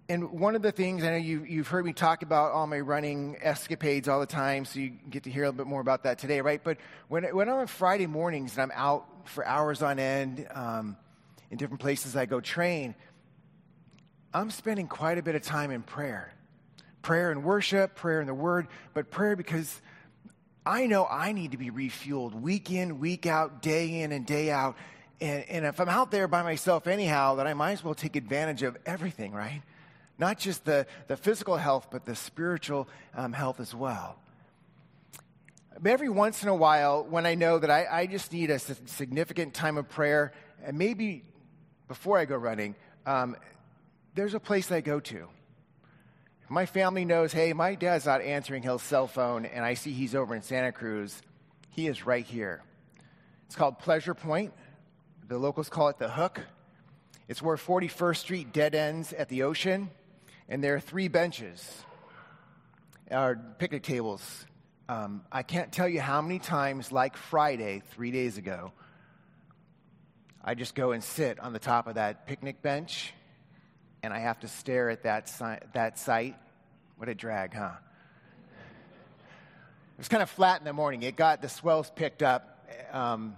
And 0.09 0.33
one 0.33 0.57
of 0.57 0.62
the 0.62 0.73
things, 0.73 1.05
I 1.05 1.11
know 1.11 1.16
you, 1.19 1.45
you've 1.45 1.69
heard 1.69 1.85
me 1.85 1.93
talk 1.93 2.23
about 2.23 2.50
all 2.50 2.66
my 2.66 2.81
running 2.81 3.37
escapades 3.40 4.09
all 4.09 4.19
the 4.19 4.26
time, 4.26 4.64
so 4.64 4.81
you 4.81 4.95
get 5.11 5.23
to 5.23 5.31
hear 5.31 5.45
a 5.45 5.47
little 5.47 5.59
bit 5.59 5.69
more 5.69 5.81
about 5.81 6.02
that 6.02 6.19
today, 6.19 6.40
right? 6.40 6.61
But 6.64 6.78
when, 7.07 7.23
when 7.37 7.49
I'm 7.49 7.59
on 7.59 7.69
Friday 7.69 8.09
mornings 8.09 8.55
and 8.55 8.62
I'm 8.62 8.73
out 8.75 9.28
for 9.28 9.47
hours 9.47 9.81
on 9.81 10.00
end 10.00 10.49
um, 10.52 10.97
in 11.52 11.57
different 11.57 11.81
places 11.81 12.16
I 12.16 12.26
go 12.26 12.40
train, 12.40 12.97
I'm 14.37 14.50
spending 14.50 14.87
quite 14.87 15.16
a 15.16 15.23
bit 15.23 15.35
of 15.35 15.40
time 15.40 15.71
in 15.71 15.83
prayer. 15.83 16.31
Prayer 17.00 17.31
and 17.31 17.43
worship, 17.43 17.95
prayer 17.95 18.21
and 18.21 18.28
the 18.28 18.35
word, 18.35 18.69
but 18.93 19.11
prayer 19.11 19.35
because 19.35 19.81
I 20.66 20.87
know 20.87 21.07
I 21.07 21.33
need 21.33 21.52
to 21.52 21.57
be 21.57 21.71
refueled 21.71 22.35
week 22.35 22.71
in, 22.71 22.99
week 22.99 23.25
out, 23.25 23.62
day 23.62 24.02
in, 24.02 24.12
and 24.12 24.26
day 24.26 24.50
out. 24.50 24.76
And, 25.23 25.43
and 25.49 25.64
if 25.64 25.81
I'm 25.81 25.88
out 25.88 26.11
there 26.11 26.28
by 26.28 26.43
myself 26.43 26.87
anyhow, 26.87 27.37
then 27.37 27.47
I 27.47 27.55
might 27.55 27.73
as 27.73 27.85
well 27.85 27.95
take 27.95 28.14
advantage 28.14 28.62
of 28.62 28.76
everything, 28.85 29.33
right? 29.33 29.62
Not 30.19 30.38
just 30.38 30.66
the, 30.66 30.87
the 31.07 31.16
physical 31.16 31.57
health, 31.57 31.88
but 31.90 32.05
the 32.05 32.14
spiritual 32.14 32.88
um, 33.14 33.33
health 33.33 33.59
as 33.59 33.75
well. 33.75 34.19
Every 35.83 36.11
once 36.11 36.43
in 36.43 36.50
a 36.50 36.55
while, 36.55 37.05
when 37.05 37.25
I 37.25 37.37
know 37.37 37.59
that 37.59 37.71
I, 37.71 37.87
I 37.90 38.07
just 38.07 38.31
need 38.35 38.50
a 38.50 38.59
significant 38.59 39.55
time 39.55 39.78
of 39.78 39.88
prayer, 39.88 40.35
and 40.62 40.76
maybe 40.76 41.25
before 41.88 42.19
I 42.19 42.26
go 42.26 42.37
running, 42.37 42.75
um, 43.07 43.37
there's 44.16 44.35
a 44.35 44.40
place 44.40 44.73
I 44.73 44.80
go 44.80 44.99
to. 44.99 45.28
My 46.49 46.64
family 46.64 47.04
knows, 47.04 47.32
hey, 47.32 47.52
my 47.52 47.75
dad's 47.75 48.06
not 48.06 48.23
answering 48.23 48.62
his 48.62 48.80
cell 48.80 49.06
phone, 49.06 49.44
and 49.44 49.64
I 49.64 49.75
see 49.75 49.92
he's 49.92 50.14
over 50.14 50.35
in 50.35 50.40
Santa 50.40 50.73
Cruz. 50.73 51.20
He 51.70 51.87
is 51.87 52.06
right 52.06 52.25
here. 52.25 52.62
It's 53.44 53.54
called 53.54 53.78
Pleasure 53.78 54.14
Point. 54.14 54.54
The 55.28 55.37
locals 55.37 55.68
call 55.68 55.88
it 55.88 55.99
the 55.99 56.08
Hook. 56.08 56.40
It's 57.28 57.42
where 57.42 57.56
41st 57.56 58.16
Street 58.16 58.52
dead 58.52 58.75
ends 58.75 59.12
at 59.12 59.28
the 59.28 59.42
ocean, 59.42 59.90
and 60.49 60.64
there 60.64 60.76
are 60.76 60.80
three 60.80 61.08
benches, 61.08 61.85
or 63.11 63.38
picnic 63.58 63.82
tables. 63.82 64.46
Um, 64.88 65.25
I 65.30 65.42
can't 65.42 65.70
tell 65.70 65.88
you 65.88 66.00
how 66.00 66.23
many 66.23 66.38
times, 66.38 66.90
like 66.90 67.18
Friday, 67.18 67.82
three 67.90 68.12
days 68.12 68.38
ago, 68.38 68.73
I 70.42 70.54
just 70.54 70.75
go 70.75 70.92
and 70.92 71.04
sit 71.04 71.38
on 71.38 71.52
the 71.52 71.58
top 71.58 71.87
of 71.87 71.96
that 71.96 72.26
picnic 72.26 72.62
bench 72.62 73.12
and 74.06 74.14
I 74.14 74.20
have 74.20 74.38
to 74.40 74.48
stare 74.48 74.88
at 74.88 75.02
that, 75.02 75.28
si- 75.28 75.66
that 75.72 75.98
site. 75.98 76.36
What 76.96 77.08
a 77.08 77.14
drag, 77.14 77.52
huh? 77.52 77.72
It 78.54 79.98
was 79.98 80.06
kind 80.06 80.22
of 80.22 80.30
flat 80.30 80.60
in 80.60 80.64
the 80.64 80.72
morning. 80.72 81.02
It 81.02 81.16
got 81.16 81.42
the 81.42 81.48
swells 81.48 81.90
picked 81.90 82.22
up. 82.22 82.70
Um, 82.92 83.36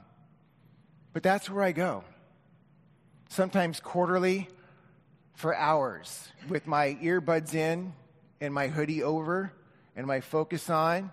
but 1.14 1.22
that's 1.22 1.48
where 1.48 1.64
I 1.64 1.72
go. 1.72 2.04
Sometimes 3.30 3.80
quarterly 3.80 4.48
for 5.34 5.56
hours 5.56 6.28
with 6.50 6.66
my 6.66 6.98
earbuds 7.02 7.54
in 7.54 7.94
and 8.38 8.52
my 8.52 8.68
hoodie 8.68 9.02
over 9.02 9.54
and 9.96 10.06
my 10.06 10.20
focus 10.20 10.68
on 10.68 11.10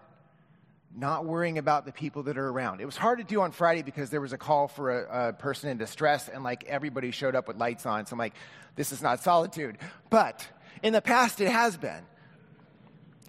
not 0.98 1.26
worrying 1.26 1.58
about 1.58 1.86
the 1.86 1.92
people 1.92 2.24
that 2.24 2.38
are 2.38 2.48
around. 2.48 2.80
It 2.80 2.86
was 2.86 2.96
hard 2.96 3.20
to 3.20 3.24
do 3.24 3.42
on 3.42 3.52
Friday 3.52 3.82
because 3.82 4.10
there 4.10 4.22
was 4.22 4.34
a 4.34 4.38
call 4.38 4.68
for 4.68 5.04
a, 5.04 5.30
a, 5.30 5.34
person 5.34 5.70
in 5.70 5.78
distress 5.78 6.30
and 6.30 6.44
like 6.44 6.64
everybody 6.66 7.12
showed 7.12 7.36
up 7.36 7.48
with 7.48 7.58
lights 7.58 7.86
on. 7.86 8.06
So 8.06 8.14
I'm 8.14 8.20
like, 8.20 8.34
this 8.76 8.92
is 8.92 9.02
not 9.02 9.22
solitude. 9.22 9.78
But 10.10 10.48
in 10.82 10.94
the 10.94 11.02
past, 11.02 11.42
it 11.42 11.50
has 11.50 11.76
been. 11.78 12.06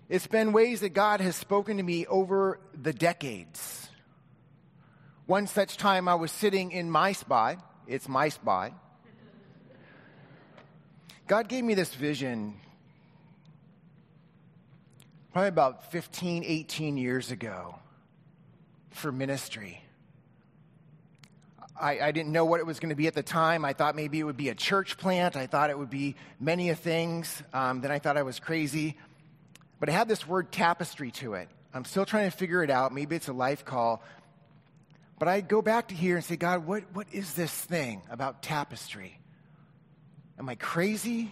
It's 0.08 0.26
been 0.28 0.52
ways 0.52 0.80
that 0.80 0.90
God 0.90 1.20
has 1.20 1.34
spoken 1.34 1.78
to 1.78 1.82
me 1.82 2.06
over 2.06 2.60
the 2.80 2.92
decades. 2.92 3.88
One 5.26 5.48
such 5.48 5.76
time 5.76 6.06
I 6.06 6.14
was 6.14 6.30
sitting 6.30 6.70
in 6.70 6.88
my 6.88 7.10
spot, 7.12 7.58
it's 7.88 8.08
my 8.08 8.28
spot. 8.28 8.72
God 11.26 11.48
gave 11.48 11.64
me 11.64 11.74
this 11.74 11.92
vision 11.92 12.60
probably 15.36 15.50
about 15.50 15.92
15, 15.92 16.44
18 16.46 16.96
years 16.96 17.30
ago 17.30 17.78
for 18.92 19.12
ministry. 19.12 19.82
I, 21.78 22.00
I, 22.00 22.10
didn't 22.12 22.32
know 22.32 22.46
what 22.46 22.58
it 22.58 22.64
was 22.64 22.80
going 22.80 22.88
to 22.88 22.96
be 22.96 23.06
at 23.06 23.12
the 23.12 23.22
time. 23.22 23.62
I 23.62 23.74
thought 23.74 23.96
maybe 23.96 24.18
it 24.18 24.22
would 24.22 24.38
be 24.38 24.48
a 24.48 24.54
church 24.54 24.96
plant. 24.96 25.36
I 25.36 25.46
thought 25.46 25.68
it 25.68 25.78
would 25.78 25.90
be 25.90 26.16
many 26.40 26.72
things. 26.72 27.42
Um, 27.52 27.82
then 27.82 27.90
I 27.90 27.98
thought 27.98 28.16
I 28.16 28.22
was 28.22 28.40
crazy. 28.40 28.96
But 29.78 29.90
it 29.90 29.92
had 29.92 30.08
this 30.08 30.26
word 30.26 30.50
tapestry 30.52 31.10
to 31.10 31.34
it. 31.34 31.50
I'm 31.74 31.84
still 31.84 32.06
trying 32.06 32.30
to 32.30 32.34
figure 32.34 32.64
it 32.64 32.70
out. 32.70 32.94
Maybe 32.94 33.14
it's 33.14 33.28
a 33.28 33.34
life 33.34 33.62
call. 33.62 34.02
But 35.18 35.28
I 35.28 35.42
go 35.42 35.60
back 35.60 35.88
to 35.88 35.94
here 35.94 36.16
and 36.16 36.24
say, 36.24 36.36
God, 36.36 36.66
what, 36.66 36.84
what 36.94 37.08
is 37.12 37.34
this 37.34 37.52
thing 37.52 38.00
about 38.08 38.42
tapestry? 38.42 39.18
Am 40.38 40.48
I 40.48 40.54
crazy? 40.54 41.30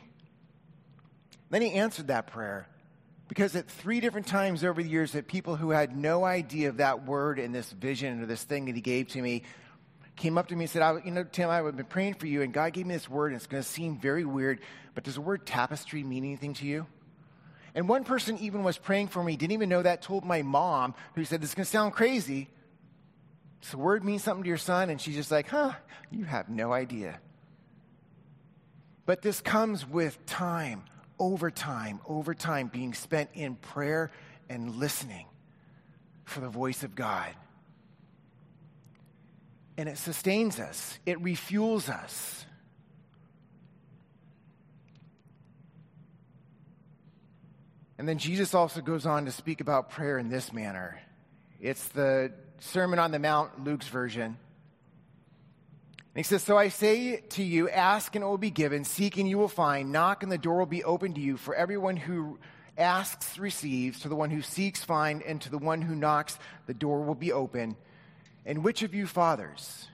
Then 1.49 1.63
he 1.63 1.73
answered 1.73 2.09
that 2.09 2.27
prayer. 2.27 2.69
Because 3.29 3.57
at 3.57 3.69
three 3.69 4.01
different 4.01 4.27
times 4.27 4.65
over 4.65 4.83
the 4.83 4.89
years, 4.89 5.13
that 5.13 5.27
people 5.27 5.57
who 5.57 5.71
had 5.71 5.97
no 5.97 6.25
idea 6.25 6.69
of 6.69 6.77
that 6.77 7.07
word 7.07 7.39
and 7.39 7.55
this 7.55 7.71
vision 7.73 8.23
or 8.23 8.27
this 8.27 8.45
thing 8.45 8.67
that 8.67 8.75
he 8.75 8.81
gave 8.81 9.09
to 9.09 9.23
me 9.23 9.43
came 10.17 10.39
up 10.39 10.49
to 10.49 10.57
me 10.57 10.65
and 10.65 10.71
said, 10.71 11.01
You 11.05 11.11
know, 11.11 11.25
Tim, 11.25 11.51
I've 11.51 11.77
been 11.77 11.87
praying 11.87 12.15
for 12.15 12.27
you, 12.27 12.43
and 12.43 12.53
God 12.53 12.73
gave 12.73 12.87
me 12.87 12.95
this 12.95 13.09
word, 13.09 13.29
and 13.29 13.37
it's 13.37 13.47
going 13.47 13.63
to 13.63 13.69
seem 13.69 13.99
very 13.99 14.25
weird, 14.25 14.61
but 14.95 15.05
does 15.05 15.15
the 15.15 15.21
word 15.21 15.47
tapestry 15.47 16.03
mean 16.03 16.25
anything 16.25 16.55
to 16.55 16.67
you? 16.67 16.87
And 17.75 17.89
one 17.89 18.05
person 18.05 18.39
even 18.39 18.63
was 18.63 18.79
praying 18.79 19.09
for 19.09 19.23
me, 19.23 19.37
didn't 19.37 19.53
even 19.53 19.69
know 19.69 19.83
that, 19.83 20.03
told 20.03 20.25
my 20.25 20.43
mom, 20.43 20.95
who 21.15 21.25
said, 21.25 21.41
This 21.41 21.51
is 21.51 21.55
going 21.55 21.65
to 21.65 21.71
sound 21.71 21.93
crazy. 21.93 22.49
Does 23.63 23.73
the 23.73 23.79
word 23.79 24.05
mean 24.05 24.19
something 24.19 24.45
to 24.45 24.49
your 24.49 24.59
son? 24.59 24.91
And 24.91 25.01
she's 25.01 25.17
just 25.17 25.31
like, 25.31 25.49
Huh, 25.49 25.73
you 26.11 26.25
have 26.25 26.49
no 26.49 26.73
idea. 26.73 27.19
But 29.07 29.23
this 29.23 29.41
comes 29.41 29.87
with 29.87 30.25
time 30.27 30.85
over 31.19 31.51
time, 31.51 32.01
over 32.07 32.35
time, 32.35 32.69
being 32.69 32.95
spent 32.95 33.31
in 33.35 33.55
prayer 33.57 34.11
and 34.49 34.77
listening 34.77 35.27
for 36.25 36.41
the 36.41 36.49
voice 36.49 36.83
of 36.83 36.95
God. 36.95 37.31
And 39.77 39.89
it 39.89 39.99
sustains 39.99 40.61
us, 40.61 40.99
it 41.05 41.23
refuels 41.23 41.89
us. 41.89 42.47
And 47.97 48.09
then 48.09 48.19
Jesus 48.19 48.55
also 48.55 48.81
goes 48.81 49.07
on 49.07 49.25
to 49.27 49.31
speak 49.31 49.61
about 49.61 49.91
prayer 49.91 50.19
in 50.19 50.29
this 50.29 50.53
manner. 50.53 51.01
It's 51.61 51.89
the 51.89 52.33
Sermon 52.59 52.99
on 52.99 53.13
the 53.13 53.19
Mount, 53.19 53.65
Luke's 53.65 53.89
version. 53.89 54.37
And 56.15 56.25
he 56.25 56.29
says, 56.29 56.45
So 56.45 56.57
I 56.57 56.69
say 56.69 57.17
to 57.17 57.43
you, 57.43 57.69
ask 57.69 58.15
and 58.15 58.23
it 58.23 58.27
will 58.27 58.39
be 58.39 58.51
given, 58.51 58.85
seek 58.85 59.17
and 59.17 59.29
you 59.29 59.37
will 59.37 59.49
find, 59.49 59.91
knock 59.91 60.23
and 60.23 60.31
the 60.31 60.39
door 60.39 60.59
will 60.59 60.67
be 60.67 60.85
opened 60.85 61.17
to 61.17 61.21
you. 61.21 61.37
For 61.37 61.55
everyone 61.55 61.97
who 61.97 62.39
asks 62.79 63.37
receives, 63.37 64.01
to 64.01 64.09
the 64.09 64.15
one 64.15 64.31
who 64.31 64.41
seeks 64.41 64.85
find, 64.85 65.23
and 65.23 65.41
to 65.43 65.51
the 65.51 65.59
one 65.59 65.83
who 65.83 65.97
knocks 65.97 66.39
the 66.67 66.75
door 66.75 67.03
will 67.03 67.17
be 67.17 67.33
open. 67.33 67.77
And 68.47 68.63
which 68.63 68.83
of 68.83 68.95
you 68.95 69.07
fathers, 69.07 69.89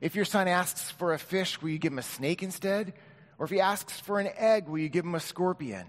if 0.00 0.16
your 0.16 0.24
son 0.24 0.48
asks 0.48 0.90
for 0.90 1.14
a 1.14 1.18
fish, 1.18 1.62
will 1.62 1.68
you 1.68 1.78
give 1.78 1.92
him 1.92 1.98
a 1.98 2.02
snake 2.02 2.42
instead? 2.42 2.92
Or 3.38 3.44
if 3.44 3.50
he 3.50 3.60
asks 3.60 4.00
for 4.00 4.18
an 4.18 4.30
egg, 4.36 4.66
will 4.66 4.78
you 4.78 4.88
give 4.88 5.04
him 5.04 5.14
a 5.14 5.20
scorpion? 5.20 5.86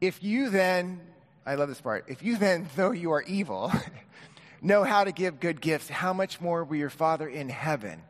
If 0.00 0.22
you 0.22 0.50
then, 0.50 1.00
I 1.44 1.56
love 1.56 1.68
this 1.68 1.80
part, 1.80 2.04
if 2.08 2.22
you 2.22 2.36
then, 2.36 2.68
though 2.76 2.92
you 2.92 3.10
are 3.12 3.22
evil, 3.22 3.72
know 4.62 4.84
how 4.84 5.02
to 5.02 5.12
give 5.12 5.40
good 5.40 5.60
gifts, 5.60 5.88
how 5.88 6.12
much 6.12 6.40
more 6.40 6.62
will 6.62 6.76
your 6.76 6.90
Father 6.90 7.28
in 7.28 7.48
heaven? 7.48 8.02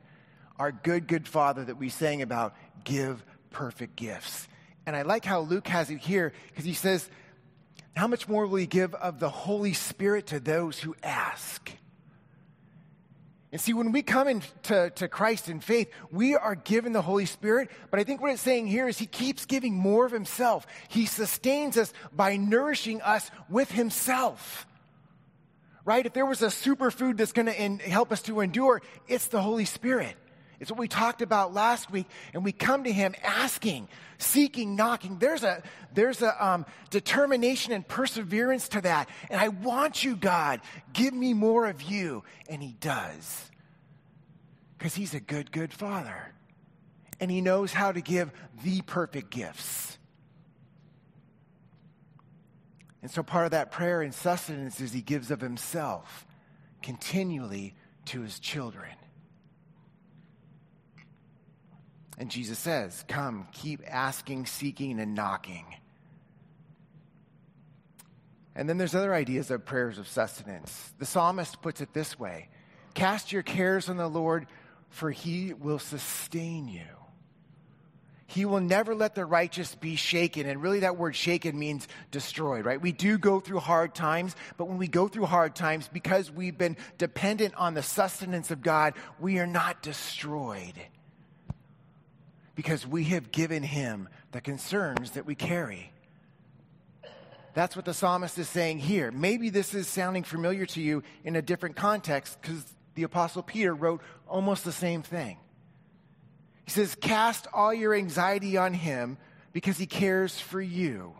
Our 0.60 0.70
good, 0.70 1.06
good 1.06 1.26
Father 1.26 1.64
that 1.64 1.78
we 1.78 1.88
sang 1.88 2.20
about, 2.20 2.54
give 2.84 3.24
perfect 3.48 3.96
gifts. 3.96 4.46
And 4.84 4.94
I 4.94 5.02
like 5.02 5.24
how 5.24 5.40
Luke 5.40 5.66
has 5.68 5.88
it 5.88 6.00
here 6.00 6.34
because 6.48 6.66
he 6.66 6.74
says, 6.74 7.08
How 7.96 8.06
much 8.06 8.28
more 8.28 8.46
will 8.46 8.58
he 8.58 8.66
give 8.66 8.94
of 8.94 9.20
the 9.20 9.30
Holy 9.30 9.72
Spirit 9.72 10.26
to 10.28 10.38
those 10.38 10.78
who 10.78 10.94
ask? 11.02 11.72
And 13.50 13.60
see, 13.60 13.72
when 13.72 13.90
we 13.90 14.02
come 14.02 14.28
into 14.28 14.90
to 14.96 15.08
Christ 15.08 15.48
in 15.48 15.60
faith, 15.60 15.90
we 16.12 16.36
are 16.36 16.54
given 16.54 16.92
the 16.92 17.02
Holy 17.02 17.26
Spirit. 17.26 17.70
But 17.90 17.98
I 17.98 18.04
think 18.04 18.20
what 18.20 18.30
it's 18.30 18.42
saying 18.42 18.66
here 18.66 18.86
is 18.86 18.98
He 18.98 19.06
keeps 19.06 19.46
giving 19.46 19.74
more 19.74 20.04
of 20.04 20.12
Himself. 20.12 20.66
He 20.88 21.06
sustains 21.06 21.78
us 21.78 21.90
by 22.12 22.36
nourishing 22.36 23.00
us 23.00 23.30
with 23.48 23.72
Himself. 23.72 24.66
Right? 25.86 26.04
If 26.04 26.12
there 26.12 26.26
was 26.26 26.42
a 26.42 26.48
superfood 26.48 27.16
that's 27.16 27.32
going 27.32 27.46
to 27.46 27.88
help 27.88 28.12
us 28.12 28.20
to 28.22 28.40
endure, 28.40 28.82
it's 29.08 29.28
the 29.28 29.40
Holy 29.40 29.64
Spirit. 29.64 30.16
It's 30.60 30.70
what 30.70 30.78
we 30.78 30.88
talked 30.88 31.22
about 31.22 31.54
last 31.54 31.90
week, 31.90 32.06
and 32.34 32.44
we 32.44 32.52
come 32.52 32.84
to 32.84 32.92
Him 32.92 33.14
asking, 33.24 33.88
seeking, 34.18 34.76
knocking. 34.76 35.18
There's 35.18 35.42
a 35.42 35.62
there's 35.94 36.20
a 36.20 36.46
um, 36.46 36.66
determination 36.90 37.72
and 37.72 37.86
perseverance 37.88 38.68
to 38.70 38.82
that, 38.82 39.08
and 39.30 39.40
I 39.40 39.48
want 39.48 40.04
you, 40.04 40.14
God, 40.14 40.60
give 40.92 41.14
me 41.14 41.32
more 41.32 41.66
of 41.66 41.80
you, 41.80 42.24
and 42.46 42.62
He 42.62 42.76
does, 42.78 43.50
because 44.76 44.94
He's 44.94 45.14
a 45.14 45.20
good, 45.20 45.50
good 45.50 45.72
Father, 45.72 46.34
and 47.18 47.30
He 47.30 47.40
knows 47.40 47.72
how 47.72 47.90
to 47.90 48.02
give 48.02 48.30
the 48.62 48.82
perfect 48.82 49.30
gifts. 49.30 49.96
And 53.00 53.10
so, 53.10 53.22
part 53.22 53.46
of 53.46 53.52
that 53.52 53.70
prayer 53.70 54.02
and 54.02 54.12
sustenance 54.12 54.78
is 54.78 54.92
He 54.92 55.00
gives 55.00 55.30
of 55.30 55.40
Himself 55.40 56.26
continually 56.82 57.74
to 58.04 58.20
His 58.20 58.38
children. 58.38 58.90
And 62.20 62.30
Jesus 62.30 62.58
says, 62.58 63.04
Come, 63.08 63.48
keep 63.50 63.80
asking, 63.88 64.46
seeking, 64.46 65.00
and 65.00 65.14
knocking. 65.14 65.64
And 68.54 68.68
then 68.68 68.76
there's 68.76 68.94
other 68.94 69.14
ideas 69.14 69.50
of 69.50 69.64
prayers 69.64 69.96
of 69.96 70.06
sustenance. 70.06 70.92
The 70.98 71.06
psalmist 71.06 71.62
puts 71.62 71.80
it 71.80 71.94
this 71.94 72.18
way 72.18 72.50
Cast 72.94 73.32
your 73.32 73.42
cares 73.42 73.88
on 73.88 73.96
the 73.96 74.06
Lord, 74.06 74.46
for 74.90 75.10
he 75.10 75.54
will 75.54 75.78
sustain 75.78 76.68
you. 76.68 76.82
he 78.26 78.44
will 78.44 78.60
never 78.60 78.94
let 78.94 79.14
the 79.14 79.24
righteous 79.24 79.74
be 79.74 79.96
shaken. 79.96 80.46
And 80.46 80.62
really, 80.62 80.80
that 80.80 80.96
word 80.98 81.16
shaken 81.16 81.58
means 81.58 81.88
destroyed, 82.10 82.64
right? 82.66 82.80
We 82.80 82.92
do 82.92 83.18
go 83.18 83.40
through 83.40 83.60
hard 83.60 83.94
times, 83.94 84.36
but 84.58 84.66
when 84.66 84.78
we 84.78 84.88
go 84.88 85.08
through 85.08 85.26
hard 85.26 85.56
times, 85.56 85.88
because 85.88 86.30
we've 86.30 86.58
been 86.58 86.76
dependent 86.98 87.54
on 87.56 87.74
the 87.74 87.82
sustenance 87.82 88.50
of 88.50 88.62
God, 88.62 88.94
we 89.18 89.38
are 89.38 89.46
not 89.46 89.82
destroyed. 89.82 90.74
Because 92.60 92.86
we 92.86 93.04
have 93.04 93.32
given 93.32 93.62
him 93.62 94.06
the 94.32 94.42
concerns 94.42 95.12
that 95.12 95.24
we 95.24 95.34
carry. 95.34 95.94
That's 97.54 97.74
what 97.74 97.86
the 97.86 97.94
psalmist 97.94 98.36
is 98.36 98.50
saying 98.50 98.80
here. 98.80 99.10
Maybe 99.10 99.48
this 99.48 99.72
is 99.72 99.88
sounding 99.88 100.24
familiar 100.24 100.66
to 100.66 100.82
you 100.82 101.02
in 101.24 101.36
a 101.36 101.40
different 101.40 101.74
context 101.74 102.36
because 102.38 102.62
the 102.96 103.04
Apostle 103.04 103.42
Peter 103.42 103.74
wrote 103.74 104.02
almost 104.28 104.66
the 104.66 104.72
same 104.72 105.00
thing. 105.00 105.38
He 106.66 106.70
says, 106.70 106.94
Cast 107.00 107.46
all 107.50 107.72
your 107.72 107.94
anxiety 107.94 108.58
on 108.58 108.74
him 108.74 109.16
because 109.54 109.78
he 109.78 109.86
cares 109.86 110.38
for 110.38 110.60
you. 110.60 111.14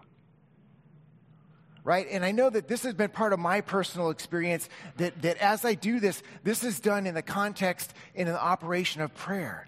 Right? 1.84 2.06
And 2.10 2.22
I 2.22 2.32
know 2.32 2.50
that 2.50 2.68
this 2.68 2.82
has 2.82 2.92
been 2.92 3.08
part 3.08 3.32
of 3.32 3.38
my 3.38 3.62
personal 3.62 4.10
experience 4.10 4.68
that, 4.98 5.22
that 5.22 5.38
as 5.38 5.64
I 5.64 5.72
do 5.72 6.00
this, 6.00 6.22
this 6.44 6.64
is 6.64 6.80
done 6.80 7.06
in 7.06 7.14
the 7.14 7.22
context, 7.22 7.94
in 8.14 8.28
an 8.28 8.36
operation 8.36 9.00
of 9.00 9.14
prayer. 9.14 9.66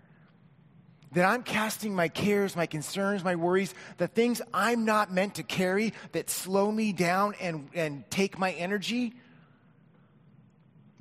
That 1.13 1.25
I'm 1.25 1.43
casting 1.43 1.95
my 1.95 2.09
cares, 2.09 2.57
my 2.57 2.67
concerns, 2.67 3.23
my 3.23 3.37
worries, 3.37 3.75
the 3.99 4.09
things 4.09 4.41
I'm 4.53 4.85
not 4.85 5.13
meant 5.13 5.35
to 5.37 5.43
carry 5.43 5.93
that 6.13 6.31
slow 6.31 6.71
me 6.71 6.93
down 6.93 7.35
and, 7.41 7.69
and 7.75 8.11
take 8.11 8.39
my 8.39 8.53
energy 8.53 9.15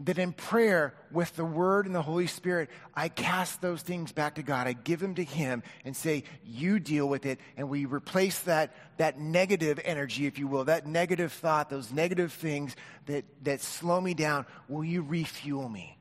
that 0.06 0.18
in 0.18 0.34
prayer 0.34 0.94
with 1.12 1.36
the 1.36 1.46
Word 1.46 1.86
and 1.86 1.94
the 1.94 2.02
Holy 2.02 2.28
Spirit, 2.28 2.70
I 2.96 3.10
cast 3.10 3.62
those 3.62 3.82
things 3.82 4.12
back 4.12 4.36
to 4.36 4.44
God. 4.44 4.68
I 4.68 4.74
give 4.74 5.00
them 5.00 5.16
to 5.16 5.24
Him 5.24 5.64
and 5.86 5.96
say, 5.96 6.24
You 6.44 6.80
deal 6.80 7.08
with 7.08 7.26
it. 7.26 7.40
And 7.58 7.70
we 7.70 7.86
replace 7.86 8.40
that, 8.42 8.74
that 8.98 9.20
negative 9.20 9.80
energy, 9.84 10.26
if 10.26 10.40
you 10.40 10.48
will, 10.48 10.66
that 10.66 10.88
negative 10.88 11.32
thought, 11.32 11.70
those 11.70 11.92
negative 11.92 12.34
things 12.34 12.76
that, 13.06 13.26
that 13.44 13.62
slow 13.62 14.02
me 14.02 14.14
down. 14.14 14.46
Will 14.68 14.84
you 14.84 15.02
refuel 15.02 15.70
me? 15.70 15.98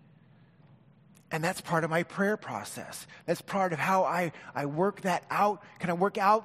And 1.33 1.45
that's 1.45 1.61
part 1.61 1.85
of 1.85 1.91
my 1.91 2.03
prayer 2.03 2.37
process. 2.37 3.07
That's 3.27 3.41
part 3.41 3.73
of 3.73 3.79
how 3.79 4.05
I, 4.05 4.33
I 4.55 4.67
work 4.67 5.03
that 5.03 5.25
out. 5.31 5.63
Can 5.79 5.91
I 5.91 5.93
work 5.93 6.19
out 6.19 6.45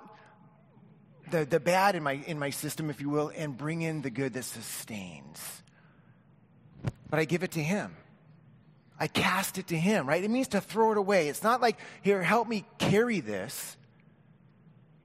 the, 1.32 1.44
the 1.46 1.60
bad 1.60 1.96
in 1.96 2.04
my, 2.04 2.14
in 2.28 2.38
my 2.38 2.52
system, 2.52 2.90
if 2.90 3.02
you 3.02 3.10
will, 3.10 3.32
and 3.36 3.58
bring 3.58 3.82
in 3.82 4.02
the 4.02 4.12
good 4.12 4.34
that 4.34 4.44
sustains? 4.44 5.64
but 7.10 7.20
I 7.20 7.26
give 7.26 7.44
it 7.44 7.52
to 7.52 7.64
Him. 7.64 7.96
I 9.00 9.08
cast 9.08 9.58
it 9.58 9.68
to 9.68 9.78
Him, 9.78 10.08
right? 10.08 10.24
It 10.24 10.30
means 10.30 10.50
to 10.50 10.62
throw 10.62 10.92
it 10.92 10.98
away. 10.98 11.28
It's 11.30 11.44
not 11.44 11.62
like, 11.62 11.78
here, 12.02 12.22
help 12.22 12.48
me 12.48 12.66
carry 12.78 13.20
this. 13.20 13.78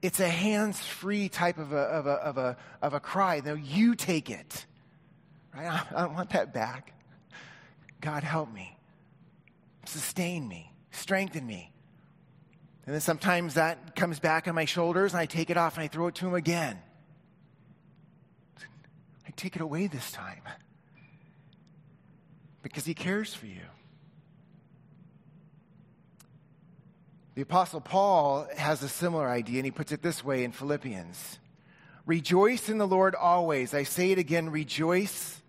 It's 0.01 0.19
a 0.19 0.27
hands 0.27 0.79
free 0.79 1.29
type 1.29 1.57
of 1.57 1.73
a, 1.73 1.77
of, 1.77 2.07
a, 2.07 2.09
of, 2.09 2.37
a, 2.37 2.57
of 2.81 2.93
a 2.93 2.99
cry. 2.99 3.41
No, 3.43 3.53
you 3.53 3.95
take 3.95 4.29
it. 4.29 4.65
Right? 5.55 5.67
I, 5.67 5.85
I 5.95 6.01
don't 6.01 6.15
want 6.15 6.31
that 6.31 6.53
back. 6.53 6.93
God, 7.99 8.23
help 8.23 8.51
me. 8.51 8.77
Sustain 9.91 10.47
me. 10.47 10.71
Strengthen 10.91 11.45
me. 11.45 11.73
And 12.85 12.93
then 12.93 13.01
sometimes 13.01 13.55
that 13.55 13.93
comes 13.93 14.19
back 14.21 14.47
on 14.47 14.55
my 14.55 14.63
shoulders 14.63 15.11
and 15.11 15.19
I 15.19 15.25
take 15.25 15.49
it 15.49 15.57
off 15.57 15.75
and 15.75 15.83
I 15.83 15.89
throw 15.89 16.07
it 16.07 16.15
to 16.15 16.27
him 16.27 16.33
again. 16.33 16.79
I 19.27 19.31
take 19.35 19.57
it 19.57 19.61
away 19.61 19.87
this 19.87 20.09
time 20.13 20.43
because 22.61 22.85
he 22.85 22.93
cares 22.93 23.33
for 23.33 23.47
you. 23.47 23.65
The 27.35 27.41
Apostle 27.41 27.81
Paul 27.81 28.47
has 28.55 28.83
a 28.83 28.89
similar 28.89 29.27
idea, 29.27 29.57
and 29.57 29.65
he 29.65 29.71
puts 29.71 29.91
it 29.91 30.01
this 30.01 30.23
way 30.23 30.43
in 30.43 30.51
Philippians 30.51 31.39
Rejoice 32.05 32.69
in 32.69 32.77
the 32.77 32.87
Lord 32.87 33.15
always. 33.15 33.73
I 33.73 33.83
say 33.83 34.11
it 34.11 34.17
again, 34.17 34.49
rejoice. 34.49 35.40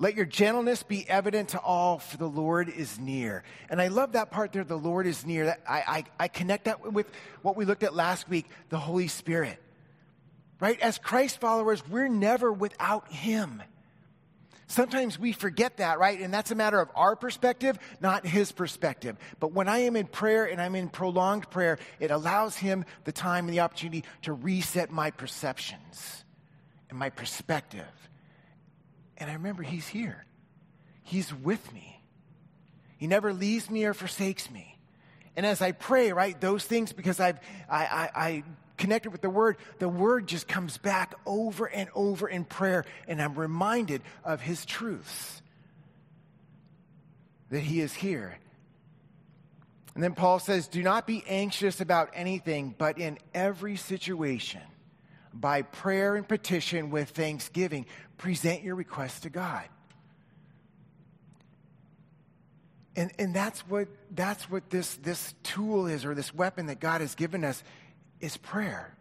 Let 0.00 0.14
your 0.14 0.26
gentleness 0.26 0.84
be 0.84 1.08
evident 1.08 1.50
to 1.50 1.60
all, 1.60 1.98
for 1.98 2.16
the 2.16 2.28
Lord 2.28 2.68
is 2.68 3.00
near. 3.00 3.42
And 3.68 3.82
I 3.82 3.88
love 3.88 4.12
that 4.12 4.30
part 4.30 4.52
there, 4.52 4.62
the 4.62 4.78
Lord 4.78 5.06
is 5.06 5.26
near. 5.26 5.56
I, 5.68 5.78
I, 5.78 6.04
I 6.20 6.28
connect 6.28 6.66
that 6.66 6.92
with 6.92 7.10
what 7.42 7.56
we 7.56 7.64
looked 7.64 7.82
at 7.82 7.94
last 7.94 8.28
week, 8.28 8.46
the 8.68 8.78
Holy 8.78 9.08
Spirit. 9.08 9.60
Right? 10.60 10.80
As 10.80 10.98
Christ 10.98 11.40
followers, 11.40 11.82
we're 11.88 12.08
never 12.08 12.52
without 12.52 13.10
Him. 13.12 13.62
Sometimes 14.68 15.18
we 15.18 15.32
forget 15.32 15.78
that, 15.78 15.98
right? 15.98 16.20
And 16.20 16.32
that's 16.32 16.50
a 16.50 16.54
matter 16.54 16.78
of 16.78 16.90
our 16.94 17.16
perspective, 17.16 17.78
not 18.02 18.26
his 18.26 18.52
perspective. 18.52 19.16
But 19.40 19.52
when 19.52 19.66
I 19.66 19.78
am 19.78 19.96
in 19.96 20.06
prayer 20.06 20.44
and 20.44 20.60
I'm 20.60 20.74
in 20.74 20.90
prolonged 20.90 21.48
prayer, 21.48 21.78
it 21.98 22.10
allows 22.10 22.54
him 22.54 22.84
the 23.04 23.12
time 23.12 23.46
and 23.46 23.54
the 23.54 23.60
opportunity 23.60 24.04
to 24.22 24.34
reset 24.34 24.90
my 24.90 25.10
perceptions 25.10 26.22
and 26.90 26.98
my 26.98 27.08
perspective. 27.08 27.86
And 29.18 29.28
I 29.30 29.34
remember 29.34 29.62
he's 29.62 29.88
here, 29.88 30.24
he's 31.02 31.34
with 31.34 31.72
me. 31.72 31.94
He 32.96 33.06
never 33.06 33.32
leaves 33.32 33.70
me 33.70 33.84
or 33.84 33.94
forsakes 33.94 34.50
me. 34.50 34.76
And 35.36 35.46
as 35.46 35.62
I 35.62 35.70
pray, 35.70 36.12
right, 36.12 36.38
those 36.40 36.64
things, 36.64 36.92
because 36.92 37.20
I've, 37.20 37.38
I, 37.70 37.84
I, 37.84 38.10
I 38.16 38.42
connected 38.76 39.10
with 39.10 39.20
the 39.20 39.30
Word, 39.30 39.56
the 39.78 39.88
Word 39.88 40.26
just 40.26 40.48
comes 40.48 40.78
back 40.78 41.14
over 41.24 41.66
and 41.66 41.88
over 41.94 42.28
in 42.28 42.44
prayer, 42.44 42.84
and 43.06 43.22
I'm 43.22 43.34
reminded 43.34 44.02
of 44.24 44.40
His 44.40 44.64
truths 44.64 45.42
that 47.50 47.60
He 47.60 47.80
is 47.80 47.94
here. 47.94 48.36
And 49.94 50.02
then 50.02 50.14
Paul 50.14 50.38
says, 50.38 50.66
Do 50.66 50.82
not 50.82 51.06
be 51.06 51.24
anxious 51.28 51.80
about 51.80 52.10
anything, 52.14 52.74
but 52.76 52.98
in 52.98 53.18
every 53.34 53.76
situation, 53.76 54.62
by 55.32 55.62
prayer 55.62 56.16
and 56.16 56.26
petition 56.26 56.90
with 56.90 57.10
thanksgiving, 57.10 57.86
present 58.18 58.62
your 58.62 58.74
request 58.74 59.22
to 59.22 59.30
God. 59.30 59.64
And, 62.96 63.12
and 63.16 63.32
that's 63.32 63.60
what, 63.60 63.86
that's 64.10 64.50
what 64.50 64.70
this, 64.70 64.96
this 64.96 65.32
tool 65.44 65.86
is, 65.86 66.04
or 66.04 66.14
this 66.16 66.34
weapon 66.34 66.66
that 66.66 66.80
God 66.80 67.00
has 67.00 67.14
given 67.14 67.44
us 67.44 67.62
is 68.20 68.36
prayer. 68.36 68.92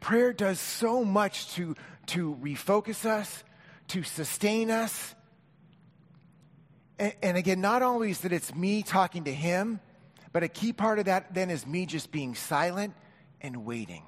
Prayer 0.00 0.32
does 0.32 0.60
so 0.60 1.04
much 1.04 1.52
to, 1.54 1.74
to 2.06 2.36
refocus 2.40 3.04
us, 3.04 3.42
to 3.88 4.04
sustain 4.04 4.70
us. 4.70 5.16
And, 6.98 7.12
and 7.22 7.36
again, 7.36 7.60
not 7.60 7.82
always 7.82 8.20
that 8.20 8.32
it's 8.32 8.54
me 8.54 8.84
talking 8.84 9.24
to 9.24 9.34
him, 9.34 9.80
but 10.32 10.44
a 10.44 10.48
key 10.48 10.72
part 10.72 11.00
of 11.00 11.06
that 11.06 11.34
then 11.34 11.50
is 11.50 11.66
me 11.66 11.86
just 11.86 12.12
being 12.12 12.36
silent 12.36 12.94
and 13.40 13.64
waiting. 13.66 14.04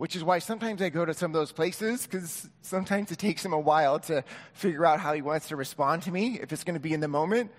Which 0.00 0.16
is 0.16 0.24
why 0.24 0.38
sometimes 0.38 0.80
I 0.80 0.88
go 0.88 1.04
to 1.04 1.12
some 1.12 1.30
of 1.30 1.34
those 1.34 1.52
places 1.52 2.06
because 2.06 2.48
sometimes 2.62 3.12
it 3.12 3.18
takes 3.18 3.44
him 3.44 3.52
a 3.52 3.60
while 3.60 3.98
to 3.98 4.24
figure 4.54 4.86
out 4.86 4.98
how 4.98 5.12
he 5.12 5.20
wants 5.20 5.48
to 5.48 5.56
respond 5.56 6.04
to 6.04 6.10
me, 6.10 6.40
if 6.40 6.54
it's 6.54 6.64
going 6.64 6.72
to 6.72 6.80
be 6.80 6.94
in 6.94 7.00
the 7.00 7.06
moment. 7.06 7.50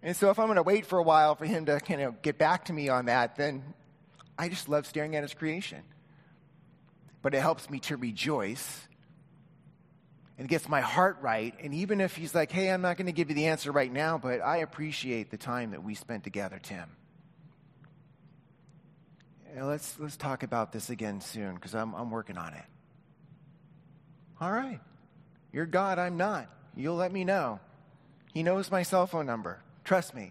And 0.00 0.14
so 0.14 0.30
if 0.30 0.38
I'm 0.38 0.46
going 0.46 0.58
to 0.58 0.62
wait 0.62 0.86
for 0.86 1.00
a 1.00 1.02
while 1.02 1.34
for 1.34 1.44
him 1.44 1.66
to 1.66 1.80
kind 1.80 2.02
of 2.02 2.22
get 2.22 2.38
back 2.38 2.66
to 2.66 2.72
me 2.72 2.88
on 2.88 3.06
that, 3.06 3.34
then 3.34 3.64
I 4.38 4.48
just 4.48 4.68
love 4.68 4.86
staring 4.86 5.16
at 5.16 5.24
his 5.24 5.34
creation. 5.34 5.82
But 7.20 7.34
it 7.34 7.40
helps 7.40 7.68
me 7.68 7.80
to 7.80 7.96
rejoice 7.96 8.86
and 10.38 10.48
gets 10.48 10.68
my 10.68 10.82
heart 10.82 11.18
right. 11.20 11.52
And 11.60 11.74
even 11.74 12.00
if 12.00 12.14
he's 12.14 12.32
like, 12.32 12.52
hey, 12.52 12.70
I'm 12.70 12.80
not 12.80 12.96
going 12.96 13.06
to 13.06 13.12
give 13.12 13.28
you 13.28 13.34
the 13.34 13.46
answer 13.46 13.72
right 13.72 13.92
now, 13.92 14.18
but 14.18 14.40
I 14.40 14.58
appreciate 14.58 15.32
the 15.32 15.36
time 15.36 15.72
that 15.72 15.82
we 15.82 15.96
spent 15.96 16.22
together, 16.22 16.60
Tim. 16.62 16.90
And 19.58 19.66
let's, 19.66 19.98
let's 19.98 20.16
talk 20.16 20.44
about 20.44 20.70
this 20.70 20.88
again 20.88 21.20
soon 21.20 21.56
because 21.56 21.74
I'm, 21.74 21.92
I'm 21.94 22.12
working 22.12 22.38
on 22.38 22.54
it. 22.54 22.62
All 24.40 24.52
right. 24.52 24.78
You're 25.52 25.66
God, 25.66 25.98
I'm 25.98 26.16
not. 26.16 26.48
You'll 26.76 26.94
let 26.94 27.10
me 27.10 27.24
know. 27.24 27.58
He 28.32 28.44
knows 28.44 28.70
my 28.70 28.84
cell 28.84 29.08
phone 29.08 29.26
number. 29.26 29.60
Trust 29.82 30.14
me. 30.14 30.30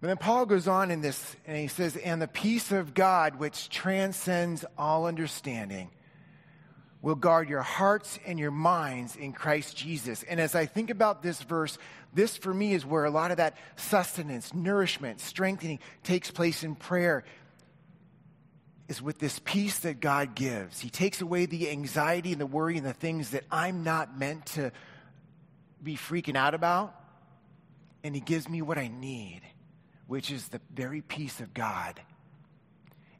But 0.00 0.08
then 0.08 0.16
Paul 0.16 0.44
goes 0.46 0.66
on 0.66 0.90
in 0.90 1.02
this 1.02 1.36
and 1.46 1.56
he 1.56 1.68
says, 1.68 1.96
And 1.96 2.20
the 2.20 2.26
peace 2.26 2.72
of 2.72 2.94
God, 2.94 3.36
which 3.36 3.68
transcends 3.68 4.64
all 4.76 5.06
understanding, 5.06 5.92
will 7.00 7.14
guard 7.14 7.48
your 7.48 7.62
hearts 7.62 8.18
and 8.26 8.40
your 8.40 8.50
minds 8.50 9.14
in 9.14 9.32
Christ 9.32 9.76
Jesus. 9.76 10.24
And 10.24 10.40
as 10.40 10.56
I 10.56 10.66
think 10.66 10.90
about 10.90 11.22
this 11.22 11.40
verse, 11.42 11.78
this 12.12 12.36
for 12.36 12.52
me 12.52 12.74
is 12.74 12.84
where 12.84 13.04
a 13.04 13.10
lot 13.10 13.30
of 13.30 13.36
that 13.36 13.56
sustenance, 13.76 14.52
nourishment, 14.52 15.20
strengthening 15.20 15.78
takes 16.02 16.30
place 16.30 16.64
in 16.64 16.74
prayer. 16.74 17.24
Is 18.88 19.02
with 19.02 19.18
this 19.18 19.38
peace 19.44 19.80
that 19.80 20.00
God 20.00 20.34
gives. 20.34 20.80
He 20.80 20.88
takes 20.88 21.20
away 21.20 21.44
the 21.44 21.70
anxiety 21.70 22.32
and 22.32 22.40
the 22.40 22.46
worry 22.46 22.78
and 22.78 22.86
the 22.86 22.94
things 22.94 23.30
that 23.30 23.44
I'm 23.50 23.84
not 23.84 24.18
meant 24.18 24.46
to 24.46 24.72
be 25.82 25.94
freaking 25.94 26.36
out 26.36 26.54
about. 26.54 26.94
And 28.02 28.14
He 28.14 28.22
gives 28.22 28.48
me 28.48 28.62
what 28.62 28.78
I 28.78 28.88
need 28.88 29.42
which 30.08 30.30
is 30.30 30.48
the 30.48 30.60
very 30.74 31.02
peace 31.02 31.38
of 31.38 31.54
God. 31.54 32.00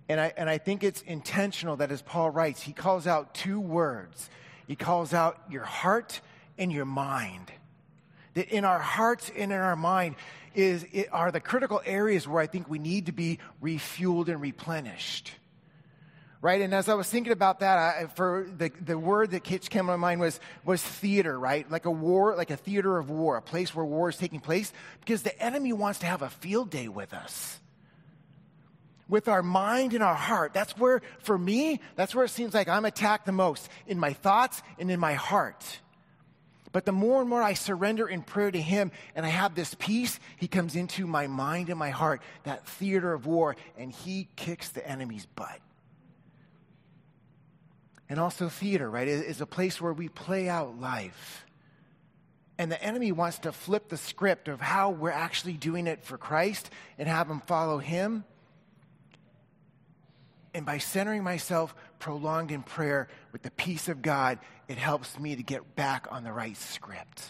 And 0.08 0.18
I, 0.18 0.32
and 0.36 0.48
I 0.48 0.56
think 0.56 0.82
it's 0.82 1.02
intentional 1.02 1.76
that 1.76 1.92
as 1.92 2.02
Paul 2.02 2.30
writes, 2.30 2.62
he 2.62 2.72
calls 2.72 3.06
out 3.06 3.34
two 3.34 3.60
words. 3.60 4.28
He 4.66 4.74
calls 4.74 5.12
out 5.12 5.38
your 5.50 5.64
heart 5.64 6.22
and 6.56 6.72
your 6.72 6.86
mind. 6.86 7.52
That 8.34 8.48
in 8.48 8.64
our 8.64 8.78
hearts 8.78 9.30
and 9.36 9.52
in 9.52 9.58
our 9.58 9.76
mind 9.76 10.16
is, 10.54 10.86
are 11.12 11.30
the 11.30 11.40
critical 11.40 11.82
areas 11.84 12.26
where 12.26 12.40
I 12.40 12.46
think 12.46 12.70
we 12.70 12.78
need 12.78 13.06
to 13.06 13.12
be 13.12 13.38
refueled 13.62 14.28
and 14.28 14.40
replenished 14.40 15.32
right? 16.40 16.60
And 16.60 16.72
as 16.72 16.88
I 16.88 16.94
was 16.94 17.08
thinking 17.08 17.32
about 17.32 17.60
that, 17.60 17.78
I, 17.78 18.06
for 18.06 18.48
the, 18.56 18.70
the 18.80 18.98
word 18.98 19.32
that 19.32 19.42
came 19.42 19.58
to 19.58 19.82
my 19.82 19.96
mind 19.96 20.20
was, 20.20 20.38
was 20.64 20.82
theater, 20.82 21.38
right? 21.38 21.68
Like 21.70 21.84
a 21.84 21.90
war, 21.90 22.36
like 22.36 22.50
a 22.50 22.56
theater 22.56 22.96
of 22.98 23.10
war, 23.10 23.36
a 23.36 23.42
place 23.42 23.74
where 23.74 23.84
war 23.84 24.08
is 24.08 24.16
taking 24.16 24.40
place, 24.40 24.72
because 25.00 25.22
the 25.22 25.42
enemy 25.42 25.72
wants 25.72 26.00
to 26.00 26.06
have 26.06 26.22
a 26.22 26.30
field 26.30 26.70
day 26.70 26.88
with 26.88 27.12
us. 27.12 27.58
With 29.08 29.26
our 29.26 29.42
mind 29.42 29.94
and 29.94 30.02
our 30.02 30.14
heart. 30.14 30.52
That's 30.52 30.76
where, 30.78 31.02
for 31.20 31.36
me, 31.36 31.80
that's 31.96 32.14
where 32.14 32.26
it 32.26 32.30
seems 32.30 32.54
like 32.54 32.68
I'm 32.68 32.84
attacked 32.84 33.26
the 33.26 33.32
most, 33.32 33.68
in 33.86 33.98
my 33.98 34.12
thoughts 34.12 34.62
and 34.78 34.90
in 34.90 35.00
my 35.00 35.14
heart. 35.14 35.80
But 36.70 36.84
the 36.84 36.92
more 36.92 37.20
and 37.22 37.30
more 37.30 37.42
I 37.42 37.54
surrender 37.54 38.06
in 38.06 38.22
prayer 38.22 38.50
to 38.50 38.60
Him 38.60 38.92
and 39.14 39.24
I 39.24 39.30
have 39.30 39.54
this 39.54 39.74
peace, 39.78 40.20
He 40.36 40.46
comes 40.46 40.76
into 40.76 41.06
my 41.06 41.26
mind 41.26 41.70
and 41.70 41.78
my 41.78 41.88
heart, 41.90 42.20
that 42.44 42.66
theater 42.66 43.12
of 43.12 43.26
war, 43.26 43.56
and 43.76 43.90
He 43.90 44.28
kicks 44.36 44.68
the 44.68 44.86
enemy's 44.86 45.26
butt 45.26 45.58
and 48.08 48.18
also 48.18 48.48
theater, 48.48 48.88
right, 48.90 49.06
is 49.06 49.40
a 49.40 49.46
place 49.46 49.80
where 49.80 49.92
we 49.92 50.08
play 50.08 50.48
out 50.48 50.80
life. 50.80 51.44
And 52.58 52.72
the 52.72 52.82
enemy 52.82 53.12
wants 53.12 53.40
to 53.40 53.52
flip 53.52 53.88
the 53.88 53.96
script 53.96 54.48
of 54.48 54.60
how 54.60 54.90
we're 54.90 55.10
actually 55.10 55.52
doing 55.52 55.86
it 55.86 56.04
for 56.04 56.18
Christ 56.18 56.70
and 56.98 57.06
have 57.06 57.30
him 57.30 57.40
follow 57.40 57.78
him. 57.78 58.24
And 60.54 60.64
by 60.64 60.78
centering 60.78 61.22
myself 61.22 61.74
prolonged 61.98 62.50
in 62.50 62.62
prayer 62.62 63.08
with 63.30 63.42
the 63.42 63.50
peace 63.50 63.88
of 63.88 64.02
God, 64.02 64.38
it 64.66 64.78
helps 64.78 65.18
me 65.18 65.36
to 65.36 65.42
get 65.42 65.76
back 65.76 66.08
on 66.10 66.24
the 66.24 66.32
right 66.32 66.56
script. 66.56 67.22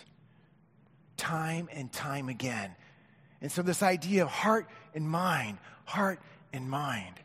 Time 1.16 1.68
and 1.72 1.92
time 1.92 2.28
again. 2.28 2.74
And 3.42 3.52
so, 3.52 3.62
this 3.62 3.82
idea 3.82 4.22
of 4.22 4.28
heart 4.28 4.68
and 4.94 5.08
mind, 5.08 5.58
heart 5.84 6.20
and 6.52 6.70
mind 6.70 7.20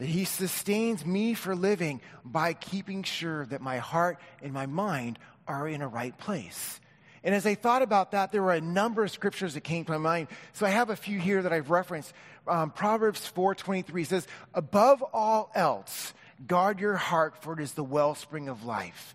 that 0.00 0.08
He 0.08 0.24
sustains 0.24 1.04
me 1.04 1.34
for 1.34 1.54
living 1.54 2.00
by 2.24 2.54
keeping 2.54 3.02
sure 3.02 3.44
that 3.46 3.60
my 3.60 3.76
heart 3.76 4.18
and 4.42 4.50
my 4.50 4.64
mind 4.64 5.18
are 5.46 5.68
in 5.68 5.82
a 5.82 5.88
right 5.88 6.16
place. 6.16 6.80
And 7.22 7.34
as 7.34 7.44
I 7.44 7.54
thought 7.54 7.82
about 7.82 8.12
that, 8.12 8.32
there 8.32 8.42
were 8.42 8.54
a 8.54 8.62
number 8.62 9.04
of 9.04 9.10
scriptures 9.10 9.52
that 9.52 9.60
came 9.60 9.84
to 9.84 9.92
my 9.92 9.98
mind. 9.98 10.28
So 10.54 10.64
I 10.64 10.70
have 10.70 10.88
a 10.88 10.96
few 10.96 11.18
here 11.18 11.42
that 11.42 11.52
I've 11.52 11.68
referenced. 11.68 12.14
Um, 12.48 12.70
Proverbs 12.70 13.30
4.23 13.36 14.06
says, 14.06 14.26
Above 14.54 15.02
all 15.12 15.50
else, 15.54 16.14
guard 16.46 16.80
your 16.80 16.96
heart, 16.96 17.42
for 17.42 17.52
it 17.52 17.60
is 17.60 17.74
the 17.74 17.84
wellspring 17.84 18.48
of 18.48 18.64
life. 18.64 19.14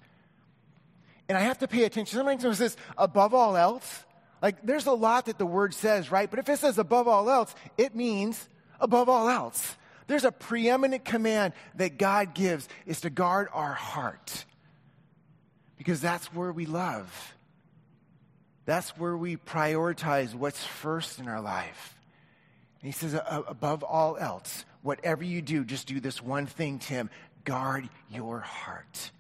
And 1.28 1.36
I 1.36 1.42
have 1.42 1.58
to 1.60 1.68
pay 1.68 1.86
attention. 1.86 2.16
Sometimes 2.16 2.46
it 2.46 2.56
says, 2.58 2.78
above 2.96 3.34
all 3.34 3.58
else, 3.58 4.04
like 4.40 4.64
there's 4.64 4.86
a 4.86 4.94
lot 4.94 5.26
that 5.26 5.40
the 5.40 5.48
word 5.48 5.74
says, 5.74 6.12
right? 6.12 6.30
But 6.30 6.38
if 6.38 6.48
it 6.48 6.60
says 6.60 6.78
above 6.78 7.08
all 7.08 7.28
else, 7.28 7.56
it 7.76 7.96
means 7.96 8.48
above 8.80 9.10
all 9.10 9.28
else. 9.30 9.76
There's 10.08 10.24
a 10.24 10.32
preeminent 10.32 11.06
command 11.06 11.54
that 11.76 11.98
God 11.98 12.34
gives 12.34 12.68
is 12.86 13.02
to 13.02 13.10
guard 13.10 13.48
our 13.54 13.74
heart. 13.74 14.46
Because 15.78 16.02
that's 16.02 16.28
where 16.34 16.52
we 16.52 16.66
love. 16.66 17.34
That's 18.66 18.92
where 18.98 19.18
we 19.18 19.38
prioritize 19.38 20.34
what's 20.34 20.64
first 20.64 21.20
in 21.20 21.28
our 21.28 21.42
life. 21.42 21.98
And 22.82 22.94
he 22.94 22.98
says, 22.98 23.20
above 23.30 23.84
all 23.84 24.18
else, 24.18 24.66
whatever 24.82 25.24
you 25.24 25.42
do, 25.42 25.64
just 25.64 25.88
do 25.88 26.00
this 26.00 26.22
one 26.22 26.46
thing, 26.46 26.80
Tim 26.80 27.10
guard 27.44 27.90
your 28.10 28.40
heart. 28.40 29.12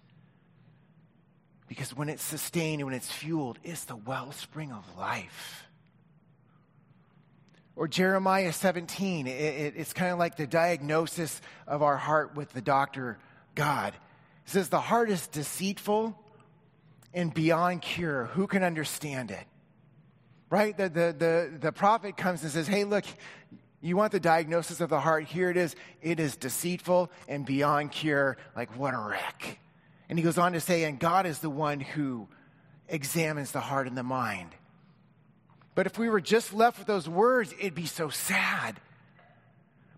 Because 1.67 1.95
when 1.95 2.09
it's 2.09 2.23
sustained 2.23 2.81
and 2.81 2.87
when 2.87 2.95
it's 2.95 3.11
fueled, 3.11 3.59
it's 3.63 3.85
the 3.85 3.95
wellspring 3.95 4.71
of 4.71 4.83
life. 4.97 5.64
Or 7.75 7.87
Jeremiah 7.87 8.53
17, 8.53 9.27
it, 9.27 9.31
it, 9.31 9.73
it's 9.75 9.91
kind 9.91 10.11
of 10.11 10.19
like 10.19 10.37
the 10.37 10.47
diagnosis 10.47 11.41
of 11.67 11.83
our 11.83 11.97
heart 11.97 12.35
with 12.35 12.51
the 12.53 12.61
doctor 12.61 13.17
God. 13.53 13.93
It 14.45 14.51
says, 14.51 14.69
The 14.69 14.79
heart 14.79 15.09
is 15.09 15.27
deceitful 15.27 16.17
and 17.13 17.33
beyond 17.33 17.81
cure. 17.81 18.25
Who 18.25 18.47
can 18.47 18.63
understand 18.63 19.31
it? 19.31 19.45
Right? 20.49 20.77
The, 20.77 20.89
the, 20.89 21.15
the, 21.17 21.57
the 21.59 21.71
prophet 21.71 22.15
comes 22.15 22.43
and 22.43 22.51
says, 22.51 22.67
Hey, 22.67 22.85
look, 22.85 23.05
you 23.81 23.97
want 23.97 24.13
the 24.13 24.19
diagnosis 24.19 24.79
of 24.79 24.89
the 24.89 24.99
heart? 24.99 25.25
Here 25.25 25.49
it 25.49 25.57
is. 25.57 25.75
It 26.01 26.19
is 26.19 26.37
deceitful 26.37 27.11
and 27.27 27.45
beyond 27.45 27.91
cure. 27.91 28.37
Like, 28.55 28.77
what 28.77 28.93
a 28.93 28.99
wreck. 28.99 29.59
And 30.07 30.17
he 30.17 30.23
goes 30.23 30.37
on 30.37 30.53
to 30.53 30.61
say, 30.61 30.85
And 30.85 30.97
God 30.97 31.25
is 31.25 31.39
the 31.39 31.49
one 31.49 31.81
who 31.81 32.27
examines 32.87 33.51
the 33.51 33.59
heart 33.59 33.87
and 33.87 33.97
the 33.97 34.03
mind. 34.03 34.51
But 35.75 35.85
if 35.85 35.97
we 35.97 36.09
were 36.09 36.21
just 36.21 36.53
left 36.53 36.79
with 36.79 36.87
those 36.87 37.07
words, 37.07 37.53
it'd 37.59 37.75
be 37.75 37.85
so 37.85 38.09
sad. 38.09 38.79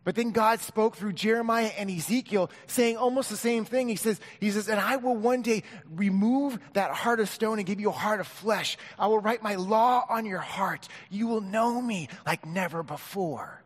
But 0.08 0.16
then 0.16 0.32
God 0.32 0.62
spoke 0.62 0.96
through 0.96 1.14
Jeremiah 1.14 1.70
and 1.78 1.92
Ezekiel 1.92 2.50
saying 2.66 2.96
almost 2.96 3.30
the 3.30 3.36
same 3.36 3.66
thing. 3.66 3.90
He 3.90 3.98
says, 3.98 4.20
He 4.40 4.52
says, 4.52 4.70
and 4.70 4.80
I 4.80 4.96
will 4.96 5.18
one 5.18 5.42
day 5.42 5.64
remove 5.94 6.58
that 6.74 6.92
heart 6.92 7.20
of 7.20 7.28
stone 7.28 7.60
and 7.60 7.68
give 7.68 7.82
you 7.82 7.90
a 7.90 7.92
heart 7.92 8.22
of 8.22 8.28
flesh. 8.28 8.78
I 8.98 9.08
will 9.08 9.20
write 9.20 9.44
my 9.44 9.56
law 9.56 10.06
on 10.10 10.26
your 10.26 10.40
heart. 10.40 10.88
You 11.10 11.28
will 11.28 11.42
know 11.42 11.82
me 11.82 12.08
like 12.26 12.46
never 12.46 12.84
before. 12.84 13.62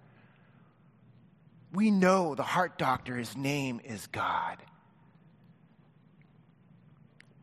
We 1.72 1.92
know 1.92 2.34
the 2.34 2.42
heart 2.42 2.78
doctor, 2.78 3.16
his 3.16 3.38
name 3.38 3.80
is 3.84 4.08
God. 4.08 4.58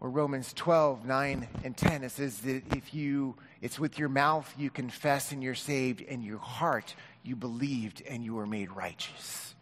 Or 0.00 0.10
Romans 0.10 0.52
12, 0.52 1.06
9 1.06 1.48
and 1.62 1.76
10, 1.76 2.02
it 2.02 2.10
says 2.10 2.38
that 2.40 2.62
if 2.76 2.92
you 2.92 3.36
it's 3.60 3.78
with 3.78 3.98
your 3.98 4.08
mouth 4.08 4.52
you 4.56 4.70
confess 4.70 5.32
and 5.32 5.42
you're 5.42 5.54
saved, 5.54 6.02
and 6.02 6.22
your 6.22 6.38
heart 6.38 6.94
you 7.22 7.36
believed 7.36 8.02
and 8.08 8.24
you 8.24 8.34
were 8.34 8.46
made 8.46 8.70
righteous. 8.70 9.54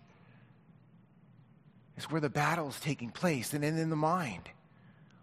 It's 1.96 2.10
where 2.10 2.20
the 2.20 2.28
battle 2.28 2.68
is 2.68 2.78
taking 2.78 3.10
place, 3.10 3.54
and 3.54 3.64
then 3.64 3.78
in 3.78 3.90
the 3.90 3.96
mind. 3.96 4.50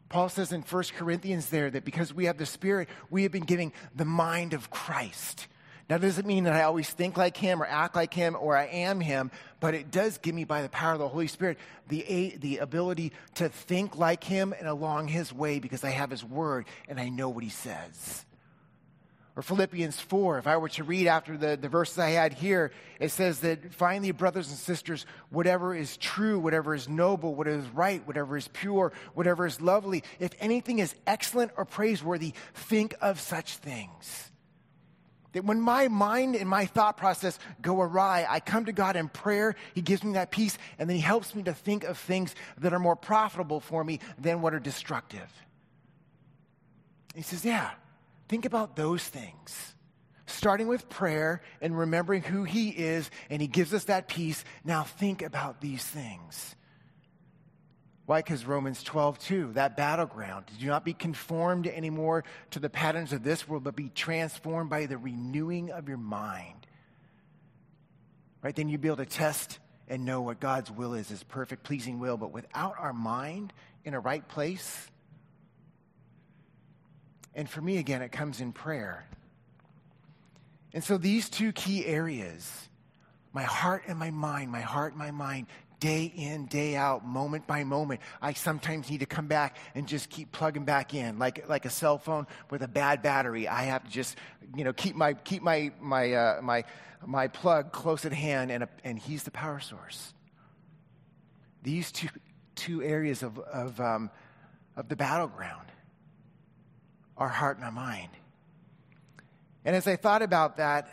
Paul 0.10 0.30
says 0.30 0.52
in 0.52 0.62
1 0.62 0.84
Corinthians 0.96 1.48
there 1.48 1.70
that 1.72 1.86
because 1.86 2.14
we 2.14 2.26
have 2.26 2.38
the 2.38 2.46
Spirit, 2.46 2.88
we 3.10 3.24
have 3.24 3.32
been 3.32 3.46
giving 3.46 3.74
the 3.96 4.06
mind 4.06 4.54
of 4.54 4.70
Christ. 4.70 5.48
Now, 5.90 5.98
does 5.98 6.18
it 6.18 6.26
mean 6.26 6.46
that 6.46 6.54
I 6.54 6.64
always 6.64 6.90
think 6.90 7.18
like 7.18 7.36
him 7.36 7.62
or 7.62 7.66
act 7.66 7.96
like 7.96 8.14
him 8.14 8.38
or 8.40 8.56
I 8.56 8.66
am 8.66 9.02
him? 9.02 9.32
But 9.60 9.74
it 9.74 9.92
does 9.92 10.18
give 10.18 10.34
me, 10.34 10.44
by 10.46 10.62
the 10.62 10.70
power 10.70 10.94
of 10.94 11.00
the 11.00 11.08
Holy 11.08 11.28
Spirit, 11.28 11.58
the, 11.90 12.36
the 12.40 12.60
ability 12.60 13.12
to 13.36 13.50
think 13.50 13.98
like 13.98 14.24
him 14.24 14.54
and 14.58 14.68
along 14.68 15.10
his 15.10 15.34
way 15.34 15.60
because 15.60 15.84
I 15.84 15.90
have 15.90 16.10
his 16.10 16.24
word 16.24 16.68
and 16.88 17.00
I 17.00 17.10
know 17.10 17.30
what 17.30 17.44
he 17.44 17.50
says. 17.50 18.26
Or 19.36 19.41
Philippians 19.41 20.00
4, 20.00 20.38
if 20.38 20.46
I 20.46 20.58
were 20.58 20.69
to 20.69 20.84
read 20.84 21.08
after 21.08 21.36
the, 21.36 21.58
the 21.58 21.67
verses 21.67 21.98
I 21.98 22.12
had 22.12 22.34
here, 22.34 22.72
it 23.00 23.10
says 23.10 23.39
that 23.39 23.74
finally, 23.74 24.12
brothers 24.12 24.50
and 24.50 24.58
sisters, 24.58 25.08
whatever 25.32 25.74
is 25.74 25.98
true, 25.98 26.38
whatever 26.38 26.76
is 26.76 26.88
noble, 26.88 27.34
whatever 27.34 27.58
is 27.58 27.67
right, 27.69 28.06
whatever 28.06 28.38
is 28.38 28.48
pure, 28.50 28.93
whatever 29.15 29.48
is 29.48 29.60
lovely, 29.60 30.04
if 30.19 30.34
anything 30.39 30.78
is 30.78 30.93
excellent 31.08 31.52
or 31.58 31.65
praiseworthy, 31.65 32.34
think 32.54 32.93
of 33.02 33.19
such 33.19 33.58
things. 33.58 34.30
That 35.32 35.46
when 35.46 35.60
my 35.60 35.88
mind 35.88 36.36
and 36.36 36.48
my 36.48 36.67
thought 36.67 36.98
process 36.98 37.39
go 37.60 37.82
awry, 37.82 38.28
I 38.30 38.39
come 38.39 38.65
to 38.65 38.72
God 38.72 38.96
in 38.96 39.10
prayer. 39.10 39.56
He 39.74 39.82
gives 39.82 40.04
me 40.04 40.13
that 40.13 40.30
peace, 40.30 40.60
and 40.78 40.88
then 40.88 40.96
He 40.96 41.02
helps 41.02 41.34
me 41.34 41.41
to 41.43 41.56
think 41.56 41.86
of 41.86 41.98
things 41.98 42.36
that 42.60 42.72
are 42.72 42.78
more 42.78 42.96
profitable 42.96 43.60
for 43.60 43.84
me 43.84 44.00
than 44.19 44.43
what 44.43 44.54
are 44.54 44.60
destructive. 44.60 45.28
He 47.15 47.24
says, 47.24 47.43
Yeah, 47.43 47.72
Think 48.28 48.46
about 48.46 48.76
those 48.76 49.04
things. 49.04 49.76
Starting 50.26 50.68
with 50.68 50.90
prayer 50.90 51.42
and 51.62 51.78
remembering 51.78 52.24
who 52.24 52.44
He 52.44 52.70
is, 52.70 53.10
and 53.30 53.42
He 53.42 53.48
gives 53.48 53.74
us 53.74 53.86
that 53.86 54.08
peace. 54.08 54.44
Now 54.64 54.84
think 54.84 55.22
about 55.22 55.62
these 55.62 55.84
things. 55.84 56.56
Why? 58.06 58.20
Because 58.20 58.46
Romans 58.46 58.84
12, 58.84 59.20
2, 59.20 59.52
that 59.54 59.78
battleground. 59.78 60.46
Do 60.60 60.66
not 60.66 60.84
be 60.84 60.94
conformed 60.94 61.68
anymore 61.68 62.26
to 62.52 62.60
the 62.60 62.70
patterns 62.70 63.14
of 63.14 63.24
this 63.24 63.48
world, 63.48 63.64
but 63.64 63.76
be 63.76 63.90
transformed 63.90 64.70
by 64.70 64.88
the 64.88 64.98
renewing 64.98 65.72
of 65.72 65.88
your 65.88 65.98
mind. 65.98 66.68
Right? 68.42 68.54
Then 68.54 68.68
you'll 68.68 68.82
be 68.82 68.90
able 68.90 68.98
to 68.98 69.06
test 69.06 69.60
and 69.88 70.04
know 70.04 70.22
what 70.22 70.42
God's 70.42 70.70
will 70.70 70.94
is, 70.96 71.10
His 71.10 71.24
perfect, 71.24 71.64
pleasing 71.64 72.00
will. 72.00 72.18
But 72.18 72.34
without 72.34 72.76
our 72.78 72.94
mind 72.94 73.54
in 73.86 73.94
a 73.94 74.00
right 74.00 74.28
place, 74.28 74.90
and 77.36 77.50
for 77.50 77.62
me, 77.62 77.78
again, 77.78 78.02
it 78.02 78.12
comes 78.12 78.41
in 78.41 78.52
prayer. 78.52 79.06
And 80.74 80.84
so 80.84 80.98
these 80.98 81.30
two 81.30 81.52
key 81.52 81.86
areas, 81.86 82.69
my 83.32 83.43
heart 83.43 83.84
and 83.88 83.98
my 83.98 84.12
mind, 84.12 84.52
my 84.52 84.62
heart 84.62 84.93
and 84.93 85.00
my 85.00 85.12
mind, 85.12 85.48
day 85.80 86.06
in, 86.15 86.46
day 86.46 86.76
out, 86.76 87.06
moment 87.06 87.46
by 87.46 87.63
moment, 87.63 88.00
I 88.22 88.34
sometimes 88.34 88.89
need 88.89 89.02
to 89.02 89.06
come 89.06 89.28
back 89.28 89.58
and 89.76 89.88
just 89.88 90.10
keep 90.10 90.32
plugging 90.32 90.63
back 90.63 90.93
in, 90.93 91.19
like, 91.19 91.50
like 91.50 91.65
a 91.65 91.69
cell 91.69 91.98
phone 91.98 92.26
with 92.50 92.62
a 92.62 92.67
bad 92.67 93.02
battery. 93.02 93.48
I 93.48 93.63
have 93.63 93.84
to 93.84 93.89
just, 93.91 94.15
you 94.56 94.63
know, 94.63 94.72
keep 94.72 94.96
my, 94.96 95.13
keep 95.13 95.43
my, 95.43 95.72
my, 95.82 96.13
uh, 96.13 96.41
my, 96.41 96.63
my 97.06 97.28
plug 97.28 97.74
close 97.74 98.06
at 98.06 98.13
hand, 98.13 98.50
and, 98.50 98.63
a, 98.63 98.69
and 98.86 98.98
he's 98.98 99.24
the 99.24 99.32
power 99.32 99.60
source. 99.60 100.13
These 101.63 101.91
two, 101.91 102.08
two 102.56 102.82
areas 102.82 103.22
of, 103.22 103.38
of, 103.39 103.80
um, 103.82 104.10
of 104.78 104.88
the 104.88 104.96
battleground 104.96 105.67
our 107.17 107.30
heart 107.30 107.58
and 107.58 107.65
our 107.65 107.71
mind. 107.71 108.10
And 109.65 109.76
as 109.76 109.88
I 109.88 109.95
thought 109.95 110.21
about 110.21 110.58
that, 110.58 110.89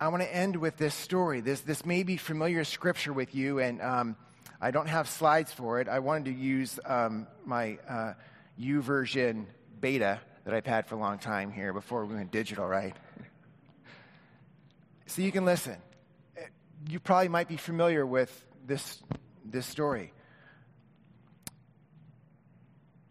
I 0.00 0.08
want 0.08 0.22
to 0.22 0.34
end 0.34 0.56
with 0.56 0.76
this 0.76 0.94
story. 0.94 1.40
This, 1.40 1.60
this 1.60 1.84
may 1.84 2.02
be 2.02 2.16
familiar 2.16 2.64
scripture 2.64 3.12
with 3.12 3.34
you, 3.34 3.58
and 3.58 3.82
um, 3.82 4.16
I 4.60 4.70
don't 4.70 4.88
have 4.88 5.08
slides 5.08 5.52
for 5.52 5.80
it. 5.80 5.88
I 5.88 5.98
wanted 5.98 6.24
to 6.26 6.32
use 6.32 6.80
um, 6.84 7.26
my 7.44 7.78
uh, 7.88 8.14
YouVersion 8.58 9.44
beta 9.80 10.20
that 10.44 10.54
I've 10.54 10.66
had 10.66 10.86
for 10.86 10.94
a 10.94 10.98
long 10.98 11.18
time 11.18 11.52
here 11.52 11.72
before 11.72 12.06
we 12.06 12.14
went 12.14 12.30
digital, 12.30 12.66
right? 12.66 12.96
so 15.06 15.22
you 15.22 15.30
can 15.30 15.44
listen. 15.44 15.76
You 16.88 16.98
probably 16.98 17.28
might 17.28 17.48
be 17.48 17.58
familiar 17.58 18.06
with 18.06 18.30
this, 18.66 19.02
this 19.44 19.66
story. 19.66 20.12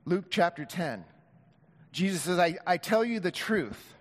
Luke 0.05 0.25
chapter 0.29 0.65
10. 0.65 1.05
Jesus 1.99 2.21
says, 2.21 2.39
I, 2.39 2.55
I 2.65 2.77
tell 2.77 3.03
you 3.03 3.19
the 3.19 3.29
truth. 3.29 3.93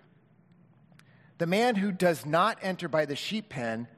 The 1.37 1.45
man 1.45 1.75
who 1.75 1.91
does 1.91 2.25
not 2.25 2.57
enter 2.61 2.87
by 2.87 3.03
the 3.03 3.17
sheep 3.17 3.49
pen, 3.49 3.89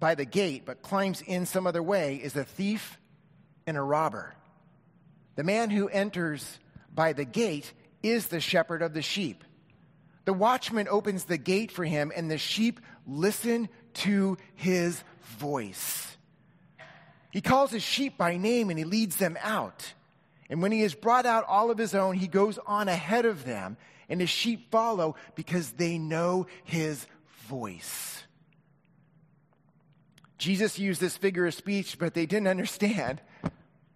by 0.00 0.16
the 0.16 0.24
gate, 0.24 0.64
but 0.66 0.82
climbs 0.82 1.22
in 1.22 1.46
some 1.46 1.64
other 1.64 1.80
way, 1.80 2.16
is 2.16 2.34
a 2.34 2.42
thief 2.42 2.98
and 3.68 3.76
a 3.76 3.82
robber. 3.82 4.34
The 5.36 5.44
man 5.44 5.70
who 5.70 5.88
enters 5.88 6.58
by 6.92 7.12
the 7.12 7.24
gate 7.24 7.72
is 8.02 8.26
the 8.26 8.40
shepherd 8.40 8.82
of 8.82 8.94
the 8.94 9.02
sheep. 9.02 9.44
The 10.24 10.32
watchman 10.32 10.88
opens 10.88 11.22
the 11.22 11.38
gate 11.38 11.70
for 11.70 11.84
him, 11.84 12.10
and 12.16 12.28
the 12.28 12.36
sheep 12.36 12.80
listen 13.06 13.68
to 13.94 14.38
his 14.56 15.04
voice. 15.38 16.16
He 17.30 17.42
calls 17.42 17.70
his 17.70 17.84
sheep 17.84 18.18
by 18.18 18.38
name 18.38 18.70
and 18.70 18.78
he 18.78 18.84
leads 18.84 19.18
them 19.18 19.38
out. 19.40 19.92
And 20.50 20.62
when 20.62 20.72
he 20.72 20.80
has 20.82 20.94
brought 20.94 21.26
out 21.26 21.44
all 21.46 21.70
of 21.70 21.78
his 21.78 21.94
own, 21.94 22.14
he 22.14 22.26
goes 22.28 22.58
on 22.66 22.88
ahead 22.88 23.26
of 23.26 23.44
them, 23.44 23.76
and 24.08 24.20
his 24.20 24.30
sheep 24.30 24.70
follow 24.70 25.16
because 25.34 25.72
they 25.72 25.98
know 25.98 26.46
his 26.64 27.06
voice. 27.48 28.22
Jesus 30.38 30.78
used 30.78 31.00
this 31.00 31.16
figure 31.16 31.46
of 31.46 31.54
speech, 31.54 31.98
but 31.98 32.14
they 32.14 32.24
didn't 32.24 32.48
understand 32.48 33.20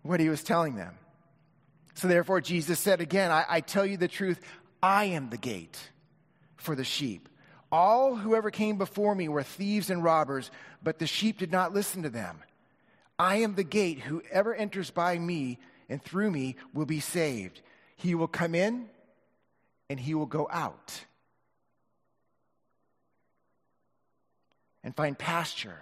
what 0.03 0.21
he 0.21 0.29
was 0.29 0.43
telling 0.43 0.75
them. 0.75 0.95
So 1.95 2.09
therefore, 2.09 2.41
Jesus 2.41 2.81
said 2.81 3.01
again, 3.01 3.31
I, 3.31 3.45
I 3.49 3.61
tell 3.61 3.87
you 3.87 3.97
the 3.97 4.09
truth, 4.09 4.41
I 4.83 5.05
am 5.05 5.31
the 5.31 5.37
gate 5.37 5.79
for 6.57 6.75
the 6.75 6.85
sheep. 6.85 7.29
All 7.71 8.17
whoever 8.17 8.51
came 8.51 8.77
before 8.77 9.15
me 9.15 9.29
were 9.29 9.43
thieves 9.43 9.89
and 9.89 10.03
robbers, 10.03 10.51
but 10.83 10.99
the 10.99 11.07
sheep 11.07 11.39
did 11.39 11.53
not 11.53 11.73
listen 11.73 12.03
to 12.03 12.11
them. 12.11 12.43
I 13.19 13.37
am 13.37 13.55
the 13.55 13.65
gate. 13.65 14.01
Whoever 14.01 14.55
enters 14.55 14.91
by 14.91 15.19
me 15.19 15.59
and 15.89 16.03
through 16.03 16.31
me 16.31 16.57
will 16.73 16.87
be 16.87 17.01
saved. 17.01 17.61
He 17.97 18.15
will 18.15 18.29
come 18.29 18.55
in 18.55 18.89
and 19.89 19.99
he 19.99 20.15
will 20.15 20.27
go 20.27 20.49
out 20.51 21.05
and 24.83 24.95
find 24.97 25.19
pasture. 25.19 25.79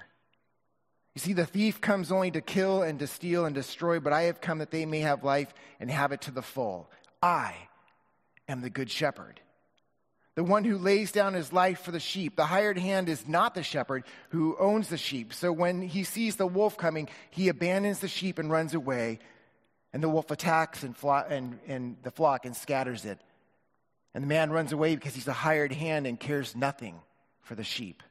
You 1.14 1.20
see, 1.20 1.32
the 1.32 1.46
thief 1.46 1.80
comes 1.80 2.12
only 2.12 2.30
to 2.30 2.40
kill 2.40 2.82
and 2.82 2.98
to 3.00 3.06
steal 3.06 3.44
and 3.44 3.54
destroy, 3.54 3.98
but 3.98 4.12
I 4.12 4.22
have 4.22 4.40
come 4.40 4.58
that 4.58 4.70
they 4.70 4.86
may 4.86 5.00
have 5.00 5.24
life 5.24 5.52
and 5.80 5.90
have 5.90 6.12
it 6.12 6.22
to 6.22 6.30
the 6.30 6.42
full. 6.42 6.90
I 7.22 7.54
am 8.48 8.60
the 8.60 8.70
good 8.70 8.90
shepherd. 8.90 9.40
The 10.36 10.44
one 10.44 10.64
who 10.64 10.78
lays 10.78 11.10
down 11.10 11.34
his 11.34 11.52
life 11.52 11.80
for 11.80 11.90
the 11.90 12.00
sheep. 12.00 12.36
The 12.36 12.46
hired 12.46 12.78
hand 12.78 13.08
is 13.08 13.26
not 13.26 13.54
the 13.54 13.62
shepherd 13.62 14.04
who 14.30 14.56
owns 14.58 14.88
the 14.88 14.96
sheep. 14.96 15.34
So 15.34 15.52
when 15.52 15.82
he 15.82 16.04
sees 16.04 16.36
the 16.36 16.46
wolf 16.46 16.76
coming, 16.76 17.08
he 17.30 17.48
abandons 17.48 17.98
the 17.98 18.08
sheep 18.08 18.38
and 18.38 18.50
runs 18.50 18.72
away. 18.72 19.18
And 19.92 20.02
the 20.02 20.08
wolf 20.08 20.30
attacks 20.30 20.82
and, 20.82 20.96
flo- 20.96 21.24
and, 21.28 21.58
and 21.66 21.96
the 22.02 22.10
flock 22.10 22.46
and 22.46 22.56
scatters 22.56 23.04
it. 23.04 23.20
And 24.14 24.24
the 24.24 24.28
man 24.28 24.50
runs 24.50 24.72
away 24.72 24.94
because 24.94 25.14
he's 25.14 25.28
a 25.28 25.32
hired 25.32 25.72
hand 25.72 26.06
and 26.06 26.18
cares 26.18 26.56
nothing 26.56 27.00
for 27.42 27.54
the 27.54 27.64
sheep. 27.64 28.02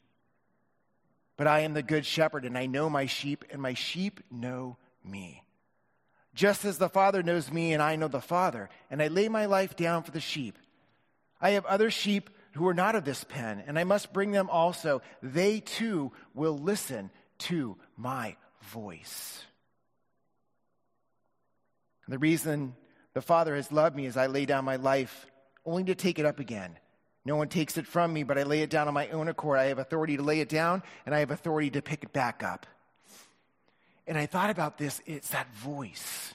But 1.38 1.48
I 1.48 1.62
am 1.62 1.74
the 1.74 1.84
good 1.84 2.06
shepherd, 2.06 2.44
and 2.44 2.58
I 2.58 2.66
know 2.66 2.90
my 2.90 3.06
sheep, 3.06 3.46
and 3.50 3.62
my 3.62 3.74
sheep 3.74 4.20
know 4.30 4.78
me. 5.06 5.44
Just 6.34 6.66
as 6.66 6.78
the 6.78 6.90
Father 6.90 7.24
knows 7.24 7.52
me, 7.52 7.74
and 7.74 7.82
I 7.82 7.96
know 7.96 8.10
the 8.10 8.20
Father, 8.22 8.70
and 8.92 9.02
I 9.02 9.08
lay 9.08 9.30
my 9.30 9.46
life 9.46 9.76
down 9.76 10.04
for 10.04 10.12
the 10.12 10.20
sheep. 10.20 10.58
I 11.40 11.52
have 11.52 11.66
other 11.66 11.90
sheep 11.90 12.30
who 12.54 12.68
are 12.68 12.74
not 12.74 12.96
of 12.96 13.06
this 13.06 13.24
pen, 13.24 13.64
and 13.66 13.80
I 13.80 13.84
must 13.86 14.12
bring 14.12 14.32
them 14.32 14.50
also. 14.50 15.02
They 15.24 15.62
too 15.62 16.12
will 16.34 16.58
listen 16.58 17.10
to 17.40 17.78
my 17.96 18.36
voice. 18.64 19.44
And 22.10 22.16
the 22.16 22.18
reason 22.18 22.74
the 23.14 23.22
Father 23.22 23.56
has 23.56 23.72
loved 23.72 23.96
me 23.96 24.08
is 24.08 24.18
I 24.18 24.26
lay 24.26 24.48
down 24.48 24.66
my 24.66 24.78
life 24.78 25.28
only 25.64 25.84
to 25.84 25.94
take 25.94 26.18
it 26.18 26.26
up 26.26 26.40
again. 26.40 26.76
No 27.24 27.36
one 27.36 27.50
takes 27.50 27.78
it 27.78 27.86
from 27.86 28.12
me, 28.12 28.24
but 28.24 28.36
I 28.36 28.42
lay 28.42 28.64
it 28.64 28.72
down 28.72 28.88
on 28.88 28.96
my 28.96 29.10
own 29.10 29.28
accord. 29.28 29.60
I 29.60 29.66
have 29.66 29.78
authority 29.78 30.18
to 30.18 30.24
lay 30.24 30.40
it 30.40 30.50
down, 30.50 30.82
and 31.06 31.14
I 31.14 31.20
have 31.20 31.30
authority 31.30 31.70
to 31.70 31.84
pick 31.84 32.02
it 32.02 32.12
back 32.12 32.42
up. 32.42 32.66
And 34.08 34.18
I 34.18 34.26
thought 34.26 34.50
about 34.50 34.80
this 34.80 35.04
it's 35.06 35.30
that 35.30 35.54
voice. 35.54 36.34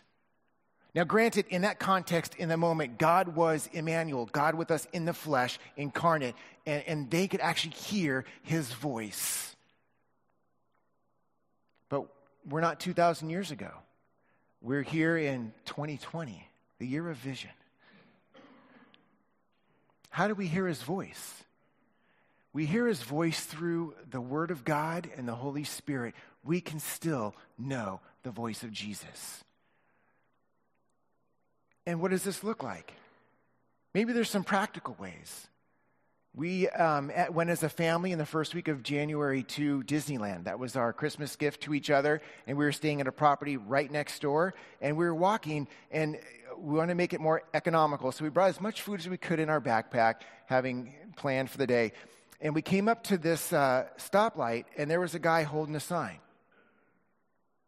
Now, 0.94 1.02
granted, 1.02 1.46
in 1.48 1.62
that 1.62 1.80
context, 1.80 2.37
in 2.37 2.48
the 2.48 2.56
moment, 2.56 2.96
God 2.96 3.34
was 3.34 3.68
Emmanuel, 3.72 4.26
God 4.26 4.54
with 4.54 4.70
us 4.70 4.87
in 4.92 5.06
the 5.06 5.12
flesh, 5.12 5.58
incarnate, 5.76 6.37
and, 6.66 6.84
and 6.87 7.10
they 7.10 7.26
could 7.26 7.40
actually 7.40 7.74
hear 7.74 8.26
his 8.42 8.72
voice. 8.72 9.56
But 11.88 12.06
we're 12.48 12.60
not 12.60 12.78
2,000 12.78 13.28
years 13.28 13.50
ago. 13.50 13.72
We're 14.64 14.81
here 14.81 15.18
in 15.18 15.53
2020, 15.66 16.48
the 16.79 16.87
year 16.87 17.11
of 17.11 17.18
vision. 17.18 17.50
How 20.09 20.27
do 20.27 20.35
we 20.35 20.46
hear 20.46 20.66
his 20.66 20.81
voice? 20.81 21.44
We 22.55 22.64
hear 22.64 22.87
his 22.87 23.03
voice 23.03 23.40
through 23.40 23.92
the 24.11 24.22
Word 24.22 24.50
of 24.50 24.64
God 24.64 25.11
and 25.18 25.29
the 25.29 25.35
Holy 25.35 25.64
Spirit. 25.64 26.14
We 26.42 26.62
can 26.62 26.81
still 26.81 27.35
know 27.59 28.00
the 28.22 28.31
voice 28.31 28.62
of 28.62 28.72
Jesus. 28.72 29.44
And 31.87 32.00
what 32.00 32.12
does 32.12 32.22
this 32.22 32.42
look 32.42 32.62
like? 32.62 32.94
Maybe 33.92 34.14
there's 34.14 34.31
some 34.31 34.44
practical 34.44 34.96
ways. 34.98 35.46
We 36.36 36.68
um, 36.68 37.12
went 37.30 37.50
as 37.50 37.62
a 37.62 37.68
family 37.68 38.10
in 38.10 38.18
the 38.18 38.26
first 38.26 38.56
week 38.56 38.66
of 38.66 38.82
January 38.82 39.44
to 39.44 39.84
Disneyland. 39.84 40.44
That 40.44 40.58
was 40.58 40.74
our 40.74 40.92
Christmas 40.92 41.36
gift 41.36 41.60
to 41.62 41.74
each 41.74 41.90
other. 41.90 42.20
And 42.48 42.58
we 42.58 42.64
were 42.64 42.72
staying 42.72 43.00
at 43.00 43.06
a 43.06 43.12
property 43.12 43.56
right 43.56 43.88
next 43.88 44.20
door. 44.20 44.52
And 44.80 44.96
we 44.96 45.04
were 45.04 45.14
walking, 45.14 45.68
and 45.92 46.18
we 46.58 46.74
wanted 46.74 46.88
to 46.88 46.96
make 46.96 47.12
it 47.12 47.20
more 47.20 47.42
economical. 47.54 48.10
So 48.10 48.24
we 48.24 48.30
brought 48.30 48.48
as 48.48 48.60
much 48.60 48.82
food 48.82 48.98
as 48.98 49.08
we 49.08 49.16
could 49.16 49.38
in 49.38 49.48
our 49.48 49.60
backpack, 49.60 50.22
having 50.46 50.92
planned 51.14 51.50
for 51.50 51.58
the 51.58 51.68
day. 51.68 51.92
And 52.40 52.52
we 52.52 52.62
came 52.62 52.88
up 52.88 53.04
to 53.04 53.16
this 53.16 53.52
uh, 53.52 53.86
stoplight, 53.96 54.64
and 54.76 54.90
there 54.90 55.00
was 55.00 55.14
a 55.14 55.20
guy 55.20 55.44
holding 55.44 55.76
a 55.76 55.80
sign. 55.80 56.18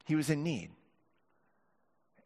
He 0.07 0.16
was 0.16 0.29
in 0.29 0.42
need. 0.42 0.70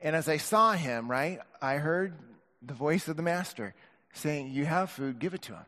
And 0.01 0.17
as 0.17 0.27
I 0.27 0.39
saw 0.39 0.73
him, 0.73 1.11
right, 1.11 1.39
I 1.61 1.75
heard 1.75 2.15
the 2.63 2.73
voice 2.73 3.09
of 3.09 3.19
the 3.19 3.23
master 3.23 3.75
saying, 4.15 4.49
You 4.49 4.65
have 4.65 4.89
food, 4.89 5.19
give 5.19 5.35
it 5.35 5.43
to 5.43 5.53
him 5.53 5.67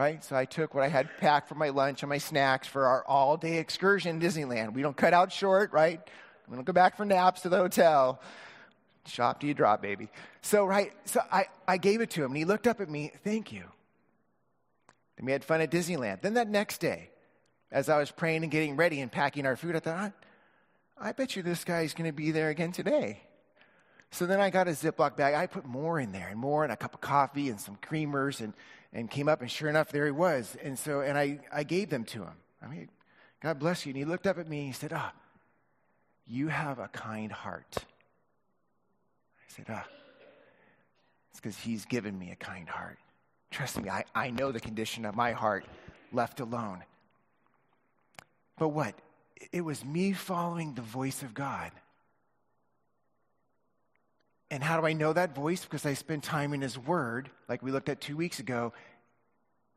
right? 0.00 0.24
So 0.24 0.34
I 0.34 0.46
took 0.46 0.74
what 0.74 0.82
I 0.82 0.88
had 0.88 1.10
packed 1.18 1.46
for 1.46 1.56
my 1.56 1.68
lunch 1.68 2.02
and 2.02 2.08
my 2.08 2.16
snacks 2.16 2.66
for 2.66 2.86
our 2.86 3.04
all 3.04 3.36
day 3.36 3.58
excursion 3.58 4.16
in 4.16 4.22
Disneyland. 4.22 4.72
We 4.72 4.80
don't 4.80 4.96
cut 4.96 5.12
out 5.12 5.30
short, 5.30 5.74
right? 5.74 6.00
We 6.48 6.56
don't 6.56 6.64
go 6.64 6.72
back 6.72 6.96
for 6.96 7.04
naps 7.04 7.42
to 7.42 7.50
the 7.50 7.58
hotel. 7.58 8.18
Shop 9.04 9.40
till 9.40 9.48
you 9.48 9.54
drop, 9.54 9.82
baby. 9.82 10.08
So, 10.40 10.64
right, 10.64 10.92
so 11.04 11.20
I, 11.30 11.48
I 11.68 11.76
gave 11.76 12.00
it 12.00 12.08
to 12.12 12.24
him 12.24 12.30
and 12.30 12.38
he 12.38 12.46
looked 12.46 12.66
up 12.66 12.80
at 12.80 12.88
me, 12.88 13.12
thank 13.24 13.52
you. 13.52 13.64
And 15.18 15.26
we 15.26 15.32
had 15.32 15.44
fun 15.44 15.60
at 15.60 15.70
Disneyland. 15.70 16.22
Then 16.22 16.32
that 16.32 16.48
next 16.48 16.78
day, 16.78 17.10
as 17.70 17.90
I 17.90 17.98
was 17.98 18.10
praying 18.10 18.42
and 18.42 18.50
getting 18.50 18.76
ready 18.76 19.02
and 19.02 19.12
packing 19.12 19.44
our 19.44 19.54
food, 19.54 19.76
I 19.76 19.80
thought, 19.80 20.12
I, 20.98 21.10
I 21.10 21.12
bet 21.12 21.36
you 21.36 21.42
this 21.42 21.62
guy's 21.62 21.92
going 21.92 22.08
to 22.08 22.16
be 22.16 22.30
there 22.30 22.48
again 22.48 22.72
today. 22.72 23.20
So 24.12 24.24
then 24.24 24.40
I 24.40 24.48
got 24.48 24.66
a 24.66 24.70
Ziploc 24.70 25.18
bag. 25.18 25.34
I 25.34 25.46
put 25.46 25.66
more 25.66 26.00
in 26.00 26.10
there 26.10 26.28
and 26.28 26.40
more 26.40 26.64
and 26.64 26.72
a 26.72 26.76
cup 26.76 26.94
of 26.94 27.02
coffee 27.02 27.50
and 27.50 27.60
some 27.60 27.76
creamers 27.76 28.40
and 28.40 28.54
and 28.92 29.10
came 29.10 29.28
up, 29.28 29.40
and 29.40 29.50
sure 29.50 29.68
enough, 29.68 29.90
there 29.90 30.06
he 30.06 30.12
was. 30.12 30.56
And 30.62 30.78
so, 30.78 31.00
and 31.00 31.16
I, 31.16 31.40
I 31.52 31.62
gave 31.62 31.90
them 31.90 32.04
to 32.04 32.24
him. 32.24 32.34
I 32.62 32.66
mean, 32.66 32.88
God 33.40 33.58
bless 33.58 33.86
you. 33.86 33.90
And 33.90 33.96
he 33.96 34.04
looked 34.04 34.26
up 34.26 34.38
at 34.38 34.48
me 34.48 34.58
and 34.58 34.66
he 34.66 34.72
said, 34.72 34.92
Ah, 34.92 35.12
you 36.26 36.48
have 36.48 36.78
a 36.78 36.88
kind 36.88 37.30
heart. 37.30 37.76
I 37.78 39.48
said, 39.48 39.66
Ah, 39.68 39.86
it's 41.30 41.40
because 41.40 41.58
he's 41.58 41.84
given 41.84 42.18
me 42.18 42.30
a 42.32 42.36
kind 42.36 42.68
heart. 42.68 42.98
Trust 43.50 43.80
me, 43.80 43.88
I, 43.88 44.04
I 44.14 44.30
know 44.30 44.52
the 44.52 44.60
condition 44.60 45.04
of 45.04 45.16
my 45.16 45.32
heart 45.32 45.64
left 46.12 46.40
alone. 46.40 46.84
But 48.58 48.68
what? 48.68 48.94
It 49.52 49.62
was 49.62 49.84
me 49.84 50.12
following 50.12 50.74
the 50.74 50.82
voice 50.82 51.22
of 51.22 51.32
God. 51.32 51.70
And 54.50 54.62
how 54.62 54.80
do 54.80 54.86
I 54.86 54.92
know 54.92 55.12
that 55.12 55.34
voice? 55.34 55.64
Because 55.64 55.86
I 55.86 55.94
spend 55.94 56.22
time 56.22 56.52
in 56.52 56.60
His 56.60 56.76
Word, 56.76 57.30
like 57.48 57.62
we 57.62 57.70
looked 57.70 57.88
at 57.88 58.00
two 58.00 58.16
weeks 58.16 58.40
ago, 58.40 58.72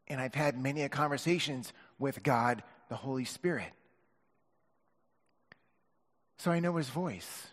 and 0.07 0.19
I've 0.19 0.33
had 0.33 0.59
many 0.59 0.88
conversations 0.89 1.71
with 1.99 2.23
God, 2.23 2.63
the 2.89 2.95
Holy 2.95 3.25
Spirit. 3.25 3.71
So 6.38 6.51
I 6.51 6.59
know 6.59 6.75
His 6.75 6.89
voice. 6.89 7.47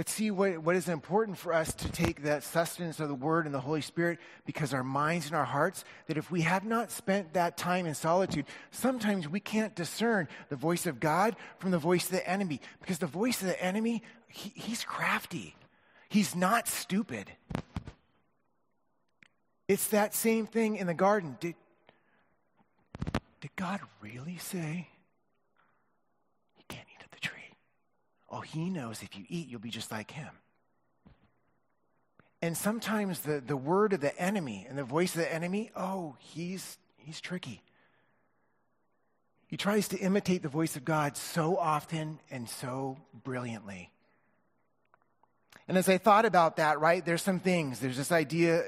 But 0.00 0.08
see, 0.08 0.30
what, 0.30 0.56
what 0.60 0.76
is 0.76 0.88
important 0.88 1.36
for 1.36 1.52
us 1.52 1.74
to 1.74 1.92
take 1.92 2.22
that 2.22 2.42
sustenance 2.42 3.00
of 3.00 3.08
the 3.08 3.14
Word 3.14 3.44
and 3.44 3.54
the 3.54 3.60
Holy 3.60 3.82
Spirit 3.82 4.18
because 4.46 4.72
our 4.72 4.82
minds 4.82 5.26
and 5.26 5.36
our 5.36 5.44
hearts, 5.44 5.84
that 6.06 6.16
if 6.16 6.30
we 6.30 6.40
have 6.40 6.64
not 6.64 6.90
spent 6.90 7.34
that 7.34 7.58
time 7.58 7.84
in 7.84 7.94
solitude, 7.94 8.46
sometimes 8.70 9.28
we 9.28 9.40
can't 9.40 9.76
discern 9.76 10.26
the 10.48 10.56
voice 10.56 10.86
of 10.86 11.00
God 11.00 11.36
from 11.58 11.70
the 11.70 11.76
voice 11.76 12.06
of 12.06 12.12
the 12.12 12.26
enemy. 12.26 12.62
Because 12.80 12.98
the 12.98 13.06
voice 13.06 13.42
of 13.42 13.48
the 13.48 13.62
enemy, 13.62 14.02
he, 14.26 14.50
he's 14.54 14.84
crafty, 14.84 15.54
he's 16.08 16.34
not 16.34 16.66
stupid. 16.66 17.30
It's 19.68 19.88
that 19.88 20.14
same 20.14 20.46
thing 20.46 20.76
in 20.76 20.86
the 20.86 20.94
garden. 20.94 21.36
Did, 21.40 21.56
did 23.42 23.50
God 23.54 23.80
really 24.00 24.38
say 24.38 24.88
you 26.56 26.64
can't 26.70 26.86
eat 26.88 27.04
of 27.04 27.10
the 27.10 27.20
tree? 27.20 27.52
Oh, 28.30 28.40
he 28.40 28.70
knows 28.70 29.02
if 29.02 29.16
you 29.16 29.24
eat, 29.28 29.48
you'll 29.48 29.60
be 29.60 29.70
just 29.70 29.90
like 29.90 30.10
him. 30.10 30.30
And 32.42 32.56
sometimes 32.56 33.20
the, 33.20 33.40
the 33.40 33.56
word 33.56 33.92
of 33.92 34.00
the 34.00 34.16
enemy 34.18 34.66
and 34.68 34.78
the 34.78 34.84
voice 34.84 35.14
of 35.14 35.20
the 35.20 35.32
enemy, 35.32 35.70
oh, 35.76 36.16
he's, 36.18 36.78
he's 36.96 37.20
tricky. 37.20 37.62
He 39.46 39.56
tries 39.56 39.88
to 39.88 39.98
imitate 39.98 40.42
the 40.42 40.48
voice 40.48 40.76
of 40.76 40.84
God 40.84 41.16
so 41.16 41.56
often 41.56 42.20
and 42.30 42.48
so 42.48 42.96
brilliantly. 43.24 43.90
And 45.66 45.76
as 45.76 45.88
I 45.88 45.98
thought 45.98 46.24
about 46.24 46.56
that, 46.56 46.80
right, 46.80 47.04
there's 47.04 47.22
some 47.22 47.40
things. 47.40 47.80
There's 47.80 47.96
this 47.96 48.12
idea 48.12 48.64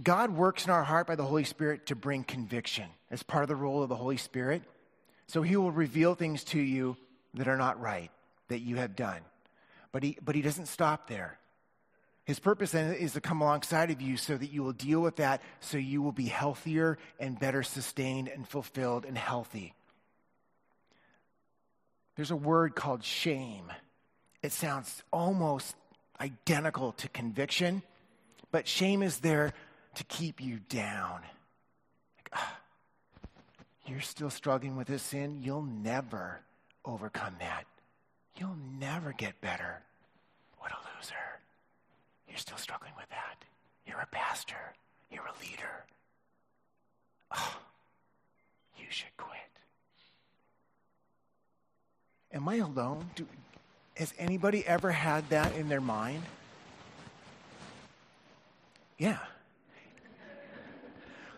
God 0.00 0.30
works 0.30 0.64
in 0.64 0.70
our 0.70 0.84
heart 0.84 1.06
by 1.06 1.16
the 1.16 1.24
Holy 1.24 1.44
Spirit 1.44 1.86
to 1.86 1.94
bring 1.94 2.24
conviction 2.24 2.86
as 3.10 3.22
part 3.22 3.42
of 3.42 3.48
the 3.48 3.56
role 3.56 3.82
of 3.82 3.90
the 3.90 3.96
Holy 3.96 4.16
Spirit. 4.16 4.62
So 5.26 5.42
he 5.42 5.56
will 5.56 5.70
reveal 5.70 6.14
things 6.14 6.44
to 6.44 6.58
you 6.58 6.96
that 7.34 7.48
are 7.48 7.56
not 7.56 7.80
right, 7.80 8.10
that 8.48 8.60
you 8.60 8.76
have 8.76 8.96
done. 8.96 9.20
But 9.92 10.02
he, 10.02 10.18
but 10.24 10.34
he 10.34 10.42
doesn't 10.42 10.66
stop 10.66 11.08
there. 11.08 11.38
His 12.24 12.38
purpose 12.38 12.70
then 12.70 12.94
is 12.94 13.12
to 13.12 13.20
come 13.20 13.40
alongside 13.40 13.90
of 13.90 14.00
you 14.00 14.16
so 14.16 14.36
that 14.36 14.52
you 14.52 14.62
will 14.62 14.72
deal 14.72 15.00
with 15.00 15.16
that, 15.16 15.42
so 15.60 15.76
you 15.76 16.02
will 16.02 16.12
be 16.12 16.26
healthier 16.26 16.98
and 17.18 17.38
better 17.38 17.62
sustained 17.62 18.28
and 18.28 18.48
fulfilled 18.48 19.04
and 19.04 19.18
healthy. 19.18 19.74
There's 22.16 22.30
a 22.30 22.36
word 22.36 22.74
called 22.74 23.02
shame. 23.02 23.72
It 24.42 24.52
sounds 24.52 25.02
almost 25.12 25.74
identical 26.20 26.92
to 26.92 27.08
conviction, 27.08 27.82
but 28.52 28.68
shame 28.68 29.02
is 29.02 29.18
there 29.18 29.52
to 29.96 30.04
keep 30.04 30.40
you 30.40 30.60
down. 30.68 31.22
Like, 32.16 32.30
ah, 32.34 32.58
you're 33.86 34.00
still 34.00 34.30
struggling 34.30 34.76
with 34.76 34.86
this 34.86 35.02
sin. 35.02 35.40
You'll 35.42 35.62
never 35.62 36.40
overcome 36.84 37.34
that. 37.40 37.64
You'll 38.36 38.56
never 38.78 39.12
get 39.12 39.40
better. 39.40 39.80
What 40.58 40.72
a 40.72 40.76
loser. 40.96 41.14
You're 42.28 42.38
still 42.38 42.56
struggling 42.56 42.92
with 42.96 43.08
that. 43.10 43.44
You're 43.86 44.00
a 44.00 44.06
pastor. 44.06 44.74
You're 45.10 45.26
a 45.26 45.40
leader. 45.40 45.84
Oh, 47.36 47.58
you 48.78 48.86
should 48.88 49.16
quit. 49.16 49.38
Am 52.32 52.48
I 52.48 52.56
alone? 52.56 53.10
Do, 53.14 53.26
has 53.96 54.14
anybody 54.18 54.66
ever 54.66 54.90
had 54.90 55.28
that 55.30 55.54
in 55.54 55.68
their 55.68 55.80
mind? 55.80 56.22
Yeah. 58.98 59.18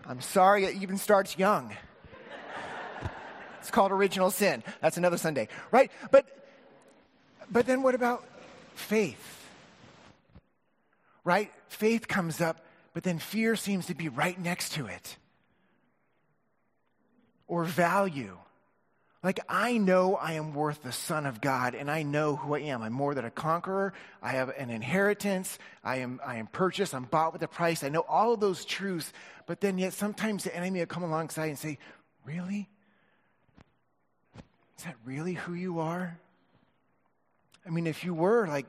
I'm 0.06 0.20
sorry 0.20 0.64
it 0.64 0.82
even 0.82 0.98
starts 0.98 1.38
young. 1.38 1.74
It's 3.64 3.70
called 3.70 3.92
original 3.92 4.30
sin. 4.30 4.62
That's 4.82 4.98
another 4.98 5.16
Sunday, 5.16 5.48
right? 5.70 5.90
But 6.10 6.26
but 7.50 7.66
then 7.66 7.82
what 7.82 7.94
about 7.94 8.22
faith? 8.74 9.40
Right? 11.24 11.50
Faith 11.68 12.06
comes 12.06 12.42
up, 12.42 12.62
but 12.92 13.04
then 13.04 13.18
fear 13.18 13.56
seems 13.56 13.86
to 13.86 13.94
be 13.94 14.10
right 14.10 14.38
next 14.38 14.74
to 14.74 14.86
it. 14.86 15.16
Or 17.46 17.64
value. 17.64 18.36
Like, 19.22 19.40
I 19.48 19.78
know 19.78 20.16
I 20.16 20.32
am 20.32 20.52
worth 20.52 20.82
the 20.82 20.92
Son 20.92 21.24
of 21.24 21.40
God, 21.40 21.74
and 21.74 21.90
I 21.90 22.02
know 22.02 22.36
who 22.36 22.54
I 22.54 22.60
am. 22.60 22.82
I'm 22.82 22.92
more 22.92 23.14
than 23.14 23.24
a 23.24 23.30
conqueror. 23.30 23.94
I 24.20 24.32
have 24.32 24.50
an 24.50 24.68
inheritance. 24.68 25.58
I 25.82 25.96
am, 26.00 26.20
I 26.22 26.36
am 26.36 26.48
purchased. 26.48 26.94
I'm 26.94 27.04
bought 27.04 27.32
with 27.32 27.42
a 27.42 27.48
price. 27.48 27.82
I 27.82 27.88
know 27.88 28.04
all 28.06 28.34
of 28.34 28.40
those 28.40 28.66
truths. 28.66 29.10
But 29.46 29.62
then, 29.62 29.78
yet, 29.78 29.94
sometimes 29.94 30.44
the 30.44 30.54
enemy 30.54 30.80
will 30.80 30.86
come 30.86 31.04
alongside 31.04 31.46
and 31.46 31.58
say, 31.58 31.78
Really? 32.26 32.68
Is 34.78 34.84
that 34.84 34.96
really 35.04 35.34
who 35.34 35.54
you 35.54 35.80
are? 35.80 36.18
I 37.66 37.70
mean, 37.70 37.86
if 37.86 38.04
you 38.04 38.14
were, 38.14 38.46
like, 38.46 38.66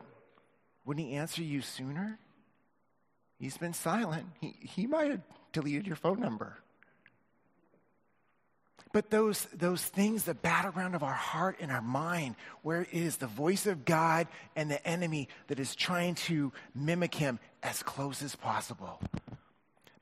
wouldn't 0.85 1.05
he 1.05 1.15
answer 1.15 1.41
you 1.41 1.61
sooner? 1.61 2.19
He's 3.39 3.57
been 3.57 3.73
silent. 3.73 4.27
He, 4.39 4.55
he 4.61 4.87
might 4.87 5.11
have 5.11 5.21
deleted 5.51 5.87
your 5.87 5.95
phone 5.95 6.19
number. 6.19 6.57
But 8.93 9.09
those, 9.09 9.45
those 9.53 9.83
things, 9.83 10.23
the 10.23 10.33
battleground 10.33 10.95
of 10.95 11.03
our 11.03 11.11
heart 11.11 11.57
and 11.59 11.69
our 11.69 11.81
mind, 11.81 12.35
where 12.61 12.83
it 12.83 12.93
is 12.93 13.17
the 13.17 13.27
voice 13.27 13.65
of 13.65 13.83
God 13.83 14.27
and 14.55 14.71
the 14.71 14.87
enemy 14.87 15.27
that 15.47 15.59
is 15.59 15.75
trying 15.75 16.15
to 16.15 16.53
mimic 16.73 17.13
him 17.13 17.39
as 17.61 17.83
close 17.83 18.21
as 18.21 18.37
possible. 18.37 19.01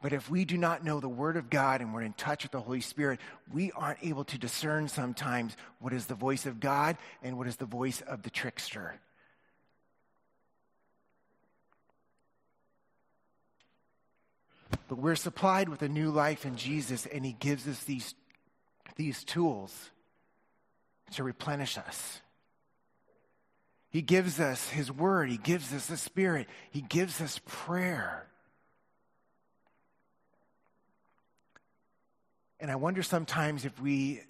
But 0.04 0.12
if 0.12 0.30
we 0.30 0.44
do 0.44 0.58
not 0.58 0.84
know 0.84 1.00
the 1.00 1.08
Word 1.08 1.38
of 1.38 1.50
God 1.50 1.80
and 1.80 1.94
we're 1.94 2.02
in 2.02 2.12
touch 2.12 2.44
with 2.44 2.52
the 2.52 2.60
Holy 2.60 2.82
Spirit, 2.82 3.22
we 3.54 3.72
aren't 3.72 4.04
able 4.04 4.26
to 4.26 4.38
discern 4.38 4.90
sometimes 4.90 5.56
what 5.80 5.94
is 5.94 6.08
the 6.08 6.14
voice 6.14 6.46
of 6.46 6.60
God 6.60 6.98
and 7.24 7.38
what 7.38 7.48
is 7.48 7.56
the 7.56 7.64
voice 7.64 8.02
of 8.02 8.22
the 8.22 8.30
trickster. 8.30 9.00
But 14.90 14.98
we're 14.98 15.16
supplied 15.16 15.70
with 15.70 15.82
a 15.84 15.88
new 15.88 16.12
life 16.12 16.46
in 16.46 16.58
Jesus, 16.58 17.06
and 17.06 17.26
He 17.26 17.32
gives 17.32 17.66
us 17.66 17.82
these 17.86 18.14
these 18.98 19.24
tools 19.24 19.90
to 21.14 21.24
replenish 21.24 21.78
us. 21.78 22.22
He 23.90 24.02
gives 24.02 24.42
us 24.42 24.68
His 24.68 24.92
Word, 24.92 25.30
He 25.30 25.38
gives 25.38 25.72
us 25.74 25.86
the 25.86 25.96
Spirit, 25.96 26.50
He 26.72 26.82
gives 26.82 27.22
us 27.22 27.40
prayer. 27.46 28.28
And 32.64 32.72
I 32.72 32.78
wonder 32.78 33.04
sometimes 33.04 33.66
if 33.66 33.78
we 33.82 34.22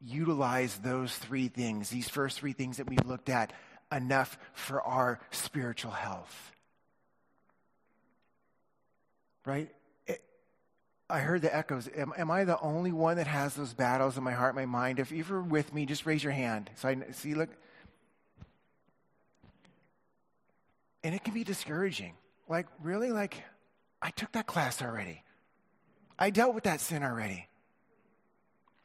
utilize 0.00 0.78
those 0.78 1.14
three 1.14 1.48
things, 1.48 1.90
these 1.90 2.08
first 2.08 2.38
three 2.38 2.54
things 2.54 2.78
that 2.78 2.88
we've 2.88 3.04
looked 3.04 3.28
at, 3.28 3.52
enough 3.94 4.38
for 4.54 4.80
our 4.80 5.20
spiritual 5.30 5.90
health. 5.90 6.52
Right? 9.44 9.68
I 11.10 11.18
heard 11.18 11.42
the 11.42 11.54
echoes. 11.54 11.86
Am, 11.94 12.14
am, 12.16 12.30
I 12.30 12.44
the 12.44 12.58
only 12.60 12.92
one 12.92 13.18
that 13.18 13.26
has 13.26 13.54
those 13.54 13.74
battles 13.74 14.16
in 14.16 14.24
my 14.24 14.32
heart, 14.32 14.54
my 14.54 14.64
mind? 14.64 14.98
If 14.98 15.12
you're 15.12 15.42
with 15.42 15.74
me, 15.74 15.84
just 15.84 16.06
raise 16.06 16.24
your 16.24 16.32
hand. 16.32 16.70
So 16.76 16.88
I 16.88 16.96
see, 17.10 17.34
look. 17.34 17.50
And 21.04 21.14
it 21.14 21.22
can 21.24 21.34
be 21.34 21.44
discouraging. 21.44 22.14
Like, 22.48 22.68
really? 22.82 23.12
Like, 23.12 23.44
I 24.00 24.08
took 24.08 24.32
that 24.32 24.46
class 24.46 24.80
already. 24.80 25.22
I 26.18 26.30
dealt 26.30 26.54
with 26.54 26.64
that 26.64 26.80
sin 26.80 27.02
already. 27.02 27.48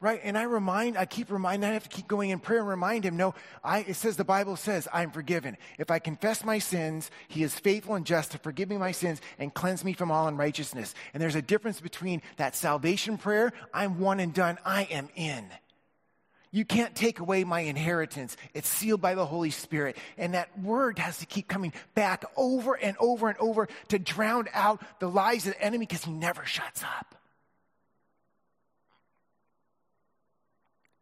Right? 0.00 0.20
And 0.22 0.38
I 0.38 0.44
remind, 0.44 0.96
I 0.96 1.06
keep 1.06 1.28
reminding, 1.28 1.68
I 1.68 1.72
have 1.72 1.82
to 1.82 1.88
keep 1.88 2.06
going 2.06 2.30
in 2.30 2.38
prayer 2.38 2.60
and 2.60 2.68
remind 2.68 3.04
him, 3.04 3.16
no, 3.16 3.34
I, 3.64 3.80
it 3.80 3.94
says, 3.94 4.16
the 4.16 4.22
Bible 4.22 4.54
says, 4.54 4.86
I'm 4.92 5.10
forgiven. 5.10 5.56
If 5.76 5.90
I 5.90 5.98
confess 5.98 6.44
my 6.44 6.60
sins, 6.60 7.10
he 7.26 7.42
is 7.42 7.58
faithful 7.58 7.96
and 7.96 8.06
just 8.06 8.30
to 8.30 8.38
forgive 8.38 8.68
me 8.68 8.76
my 8.76 8.92
sins 8.92 9.20
and 9.40 9.52
cleanse 9.52 9.84
me 9.84 9.94
from 9.94 10.12
all 10.12 10.28
unrighteousness. 10.28 10.94
And 11.12 11.20
there's 11.20 11.34
a 11.34 11.42
difference 11.42 11.80
between 11.80 12.22
that 12.36 12.54
salvation 12.54 13.18
prayer, 13.18 13.52
I'm 13.74 13.98
one 13.98 14.20
and 14.20 14.32
done, 14.32 14.58
I 14.64 14.84
am 14.84 15.08
in. 15.16 15.44
You 16.52 16.64
can't 16.64 16.94
take 16.94 17.18
away 17.18 17.42
my 17.42 17.60
inheritance. 17.60 18.36
It's 18.54 18.68
sealed 18.68 19.00
by 19.00 19.16
the 19.16 19.26
Holy 19.26 19.50
Spirit. 19.50 19.96
And 20.16 20.34
that 20.34 20.56
word 20.60 20.98
has 21.00 21.18
to 21.18 21.26
keep 21.26 21.48
coming 21.48 21.72
back 21.94 22.24
over 22.36 22.74
and 22.74 22.96
over 23.00 23.28
and 23.28 23.38
over 23.38 23.68
to 23.88 23.98
drown 23.98 24.46
out 24.54 24.80
the 25.00 25.10
lies 25.10 25.46
of 25.46 25.54
the 25.54 25.62
enemy 25.62 25.86
because 25.86 26.04
he 26.04 26.12
never 26.12 26.44
shuts 26.46 26.84
up. 26.84 27.17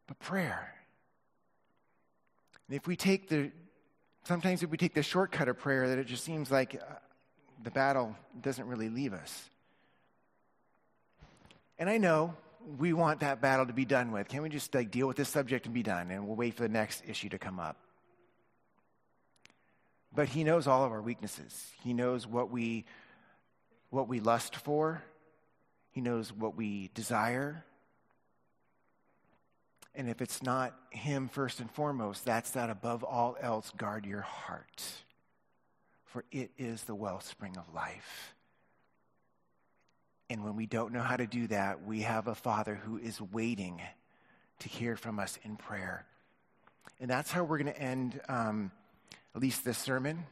But 0.07 0.19
prayer. 0.19 0.73
And 2.69 2.77
if 2.77 2.87
we 2.87 2.97
take 2.97 3.29
the, 3.29 3.51
sometimes 4.25 4.63
if 4.63 4.71
we 4.71 4.77
take 4.77 4.95
the 4.95 5.03
shortcut 5.03 5.49
of 5.49 5.59
prayer, 5.59 5.89
that 5.89 5.99
it 5.99 6.07
just 6.07 6.25
seems 6.25 6.51
like 6.51 6.75
uh, 6.75 6.95
the 7.63 7.71
battle 7.71 8.17
doesn't 8.41 8.67
really 8.67 8.89
leave 8.89 9.13
us. 9.13 9.51
And 11.79 11.91
I 11.91 11.99
know 11.99 12.35
we 12.79 12.93
want 12.93 13.21
that 13.21 13.41
battle 13.41 13.67
to 13.67 13.73
be 13.73 13.85
done 13.85 14.11
with. 14.11 14.29
Can 14.29 14.43
we 14.43 14.49
just 14.49 14.75
like 14.75 14.91
deal 14.91 15.07
with 15.07 15.17
this 15.17 15.29
subject 15.29 15.67
and 15.67 15.75
be 15.75 15.83
done? 15.83 16.11
And 16.11 16.27
we'll 16.27 16.37
wait 16.37 16.55
for 16.55 16.63
the 16.63 16.69
next 16.69 17.03
issue 17.07 17.29
to 17.29 17.39
come 17.39 17.61
up. 17.61 17.77
But 20.15 20.29
he 20.29 20.45
knows 20.45 20.67
all 20.67 20.85
of 20.85 20.93
our 20.93 21.03
weaknesses. 21.03 21.71
He 21.85 21.93
knows 21.93 22.27
what 22.27 22.51
we 22.51 22.87
what 23.91 24.09
we 24.09 24.21
lust 24.21 24.57
for. 24.57 25.03
He 25.93 26.01
knows 26.01 26.33
what 26.33 26.57
we 26.57 26.91
desire. 26.95 27.65
And 29.97 30.11
if 30.11 30.21
it's 30.21 30.43
not 30.43 30.75
Him 30.91 31.29
first 31.29 31.59
and 31.59 31.71
foremost, 31.71 32.25
that's 32.25 32.51
that 32.51 32.69
above 32.71 33.03
all 33.03 33.37
else, 33.41 33.73
guard 33.77 34.05
your 34.07 34.21
heart. 34.21 34.83
for 36.17 36.25
it 36.33 36.51
is 36.57 36.83
the 36.85 36.95
wellspring 36.95 37.59
of 37.59 37.75
life. 37.75 38.35
And 40.31 40.43
when 40.43 40.57
we 40.57 40.65
don't 40.65 40.95
know 40.95 41.03
how 41.03 41.17
to 41.17 41.27
do 41.27 41.47
that, 41.49 41.85
we 41.85 42.01
have 42.01 42.27
a 42.27 42.35
Father 42.35 42.75
who 42.75 42.97
is 42.97 43.21
waiting 43.21 43.83
to 44.61 44.69
hear 44.71 44.97
from 44.97 45.19
us 45.19 45.39
in 45.45 45.57
prayer. 45.57 46.07
And 47.01 47.11
that's 47.11 47.31
how 47.31 47.45
we're 47.45 47.59
going 47.59 47.73
to 47.73 47.79
end 47.79 48.19
um, 48.31 48.71
at 49.35 49.43
least 49.43 49.63
this 49.63 49.77
sermon. 49.77 50.25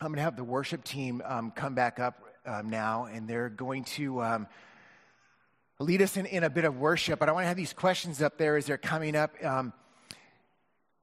I'm 0.00 0.08
going 0.08 0.16
to 0.16 0.22
have 0.22 0.36
the 0.36 0.42
worship 0.42 0.82
team 0.82 1.22
um, 1.24 1.52
come 1.52 1.76
back 1.76 2.00
up 2.00 2.24
um, 2.44 2.68
now, 2.68 3.04
and 3.04 3.28
they're 3.28 3.48
going 3.48 3.84
to 3.84 4.20
um, 4.20 4.48
lead 5.78 6.02
us 6.02 6.16
in, 6.16 6.26
in 6.26 6.44
a 6.44 6.50
bit 6.50 6.64
of 6.64 6.78
worship. 6.78 7.18
But 7.18 7.28
I 7.28 7.32
want 7.32 7.44
to 7.44 7.48
have 7.48 7.56
these 7.56 7.72
questions 7.72 8.22
up 8.22 8.38
there 8.38 8.56
as 8.56 8.66
they're 8.66 8.78
coming 8.78 9.16
up. 9.16 9.32
Um, 9.44 9.72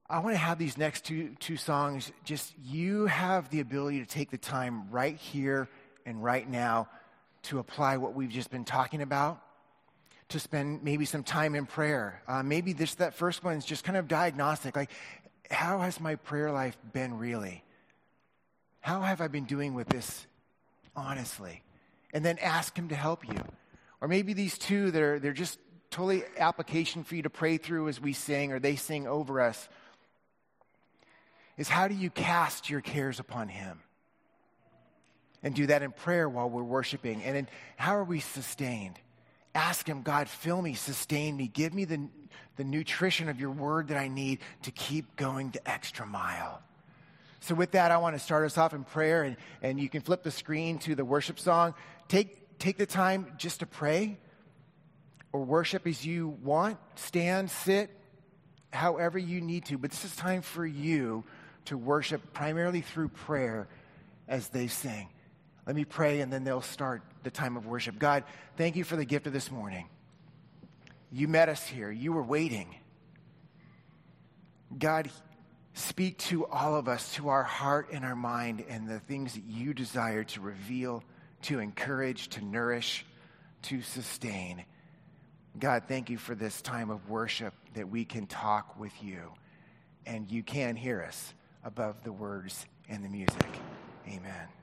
I 0.08 0.18
want 0.18 0.34
to 0.34 0.38
have 0.38 0.58
these 0.58 0.76
next 0.76 1.04
two, 1.04 1.34
two 1.40 1.56
songs. 1.56 2.12
Just 2.24 2.52
you 2.62 3.06
have 3.06 3.48
the 3.50 3.60
ability 3.60 4.00
to 4.00 4.06
take 4.06 4.30
the 4.30 4.38
time 4.38 4.90
right 4.90 5.16
here 5.16 5.68
and 6.04 6.22
right 6.22 6.48
now 6.48 6.88
to 7.44 7.58
apply 7.58 7.96
what 7.96 8.14
we've 8.14 8.30
just 8.30 8.50
been 8.50 8.64
talking 8.64 9.02
about, 9.02 9.40
to 10.28 10.38
spend 10.38 10.82
maybe 10.82 11.04
some 11.04 11.22
time 11.22 11.54
in 11.54 11.66
prayer. 11.66 12.22
Uh, 12.28 12.42
maybe 12.42 12.72
this 12.72 12.94
that 12.96 13.14
first 13.14 13.42
one 13.42 13.56
is 13.56 13.64
just 13.64 13.84
kind 13.84 13.96
of 13.96 14.06
diagnostic. 14.06 14.76
Like, 14.76 14.90
how 15.50 15.80
has 15.80 16.00
my 16.00 16.16
prayer 16.16 16.50
life 16.50 16.76
been 16.92 17.18
really? 17.18 17.64
How 18.80 19.00
have 19.00 19.20
I 19.20 19.28
been 19.28 19.44
doing 19.44 19.74
with 19.74 19.88
this 19.88 20.26
honestly? 20.94 21.62
And 22.12 22.24
then 22.24 22.38
ask 22.38 22.76
Him 22.76 22.88
to 22.88 22.94
help 22.94 23.26
you. 23.26 23.42
Or 24.02 24.08
maybe 24.08 24.34
these 24.34 24.58
two, 24.58 24.90
they're, 24.90 25.18
they're 25.18 25.32
just 25.32 25.58
totally 25.90 26.24
application 26.36 27.04
for 27.04 27.14
you 27.14 27.22
to 27.22 27.30
pray 27.30 27.56
through 27.56 27.88
as 27.88 27.98
we 27.98 28.12
sing 28.12 28.52
or 28.52 28.58
they 28.58 28.76
sing 28.76 29.06
over 29.06 29.40
us. 29.40 29.66
Is 31.56 31.68
how 31.68 31.88
do 31.88 31.94
you 31.94 32.10
cast 32.10 32.68
your 32.68 32.82
cares 32.82 33.18
upon 33.18 33.48
Him? 33.48 33.80
and 35.42 35.54
do 35.54 35.66
that 35.66 35.82
in 35.82 35.92
prayer 35.92 36.28
while 36.28 36.48
we're 36.48 36.62
worshiping. 36.62 37.22
And 37.22 37.34
then 37.34 37.48
how 37.76 37.96
are 37.96 38.04
we 38.04 38.20
sustained? 38.20 38.98
Ask 39.54 39.86
Him, 39.86 40.02
God, 40.02 40.28
fill 40.28 40.62
me, 40.62 40.74
sustain 40.74 41.36
me, 41.36 41.48
give 41.48 41.74
me 41.74 41.84
the, 41.84 42.08
the 42.56 42.64
nutrition 42.64 43.28
of 43.28 43.40
your 43.40 43.50
word 43.50 43.88
that 43.88 43.96
I 43.96 44.08
need 44.08 44.38
to 44.62 44.70
keep 44.70 45.16
going 45.16 45.50
the 45.50 45.68
extra 45.68 46.06
mile. 46.06 46.62
So, 47.40 47.56
with 47.56 47.72
that, 47.72 47.90
I 47.90 47.96
want 47.96 48.14
to 48.14 48.20
start 48.20 48.44
us 48.44 48.56
off 48.56 48.72
in 48.72 48.84
prayer, 48.84 49.24
and, 49.24 49.36
and 49.62 49.80
you 49.80 49.88
can 49.88 50.00
flip 50.00 50.22
the 50.22 50.30
screen 50.30 50.78
to 50.80 50.94
the 50.94 51.04
worship 51.04 51.40
song. 51.40 51.74
Take, 52.06 52.41
take 52.58 52.78
the 52.78 52.86
time 52.86 53.26
just 53.36 53.60
to 53.60 53.66
pray 53.66 54.18
or 55.32 55.44
worship 55.44 55.86
as 55.86 56.04
you 56.04 56.28
want, 56.42 56.78
stand, 56.94 57.50
sit, 57.50 57.90
however 58.72 59.18
you 59.18 59.40
need 59.40 59.64
to. 59.66 59.78
But 59.78 59.90
this 59.90 60.04
is 60.04 60.14
time 60.16 60.42
for 60.42 60.64
you 60.64 61.24
to 61.66 61.76
worship 61.76 62.32
primarily 62.32 62.80
through 62.80 63.08
prayer 63.08 63.68
as 64.28 64.48
they 64.48 64.66
sing. 64.66 65.08
Let 65.66 65.76
me 65.76 65.84
pray 65.84 66.20
and 66.20 66.32
then 66.32 66.44
they'll 66.44 66.60
start 66.60 67.02
the 67.22 67.30
time 67.30 67.56
of 67.56 67.66
worship. 67.66 67.98
God, 67.98 68.24
thank 68.56 68.76
you 68.76 68.84
for 68.84 68.96
the 68.96 69.04
gift 69.04 69.26
of 69.26 69.32
this 69.32 69.50
morning. 69.50 69.88
You 71.10 71.28
met 71.28 71.48
us 71.48 71.66
here, 71.66 71.90
you 71.90 72.12
were 72.12 72.22
waiting. 72.22 72.74
God, 74.76 75.10
speak 75.74 76.18
to 76.18 76.46
all 76.46 76.74
of 76.74 76.88
us, 76.88 77.14
to 77.14 77.28
our 77.28 77.42
heart 77.42 77.88
and 77.92 78.04
our 78.04 78.16
mind, 78.16 78.64
and 78.68 78.88
the 78.88 79.00
things 79.00 79.34
that 79.34 79.44
you 79.44 79.74
desire 79.74 80.24
to 80.24 80.40
reveal, 80.40 81.04
to 81.42 81.58
encourage, 81.58 82.28
to 82.30 82.44
nourish, 82.44 83.04
to 83.62 83.82
sustain. 83.82 84.64
God, 85.58 85.84
thank 85.86 86.10
you 86.10 86.18
for 86.18 86.34
this 86.34 86.62
time 86.62 86.90
of 86.90 87.08
worship 87.08 87.54
that 87.74 87.88
we 87.88 88.04
can 88.04 88.26
talk 88.26 88.78
with 88.78 88.92
you 89.02 89.32
and 90.06 90.30
you 90.30 90.42
can 90.42 90.76
hear 90.76 91.02
us 91.02 91.34
above 91.64 92.02
the 92.04 92.12
words 92.12 92.66
and 92.88 93.04
the 93.04 93.08
music. 93.08 93.48
Amen. 94.06 94.61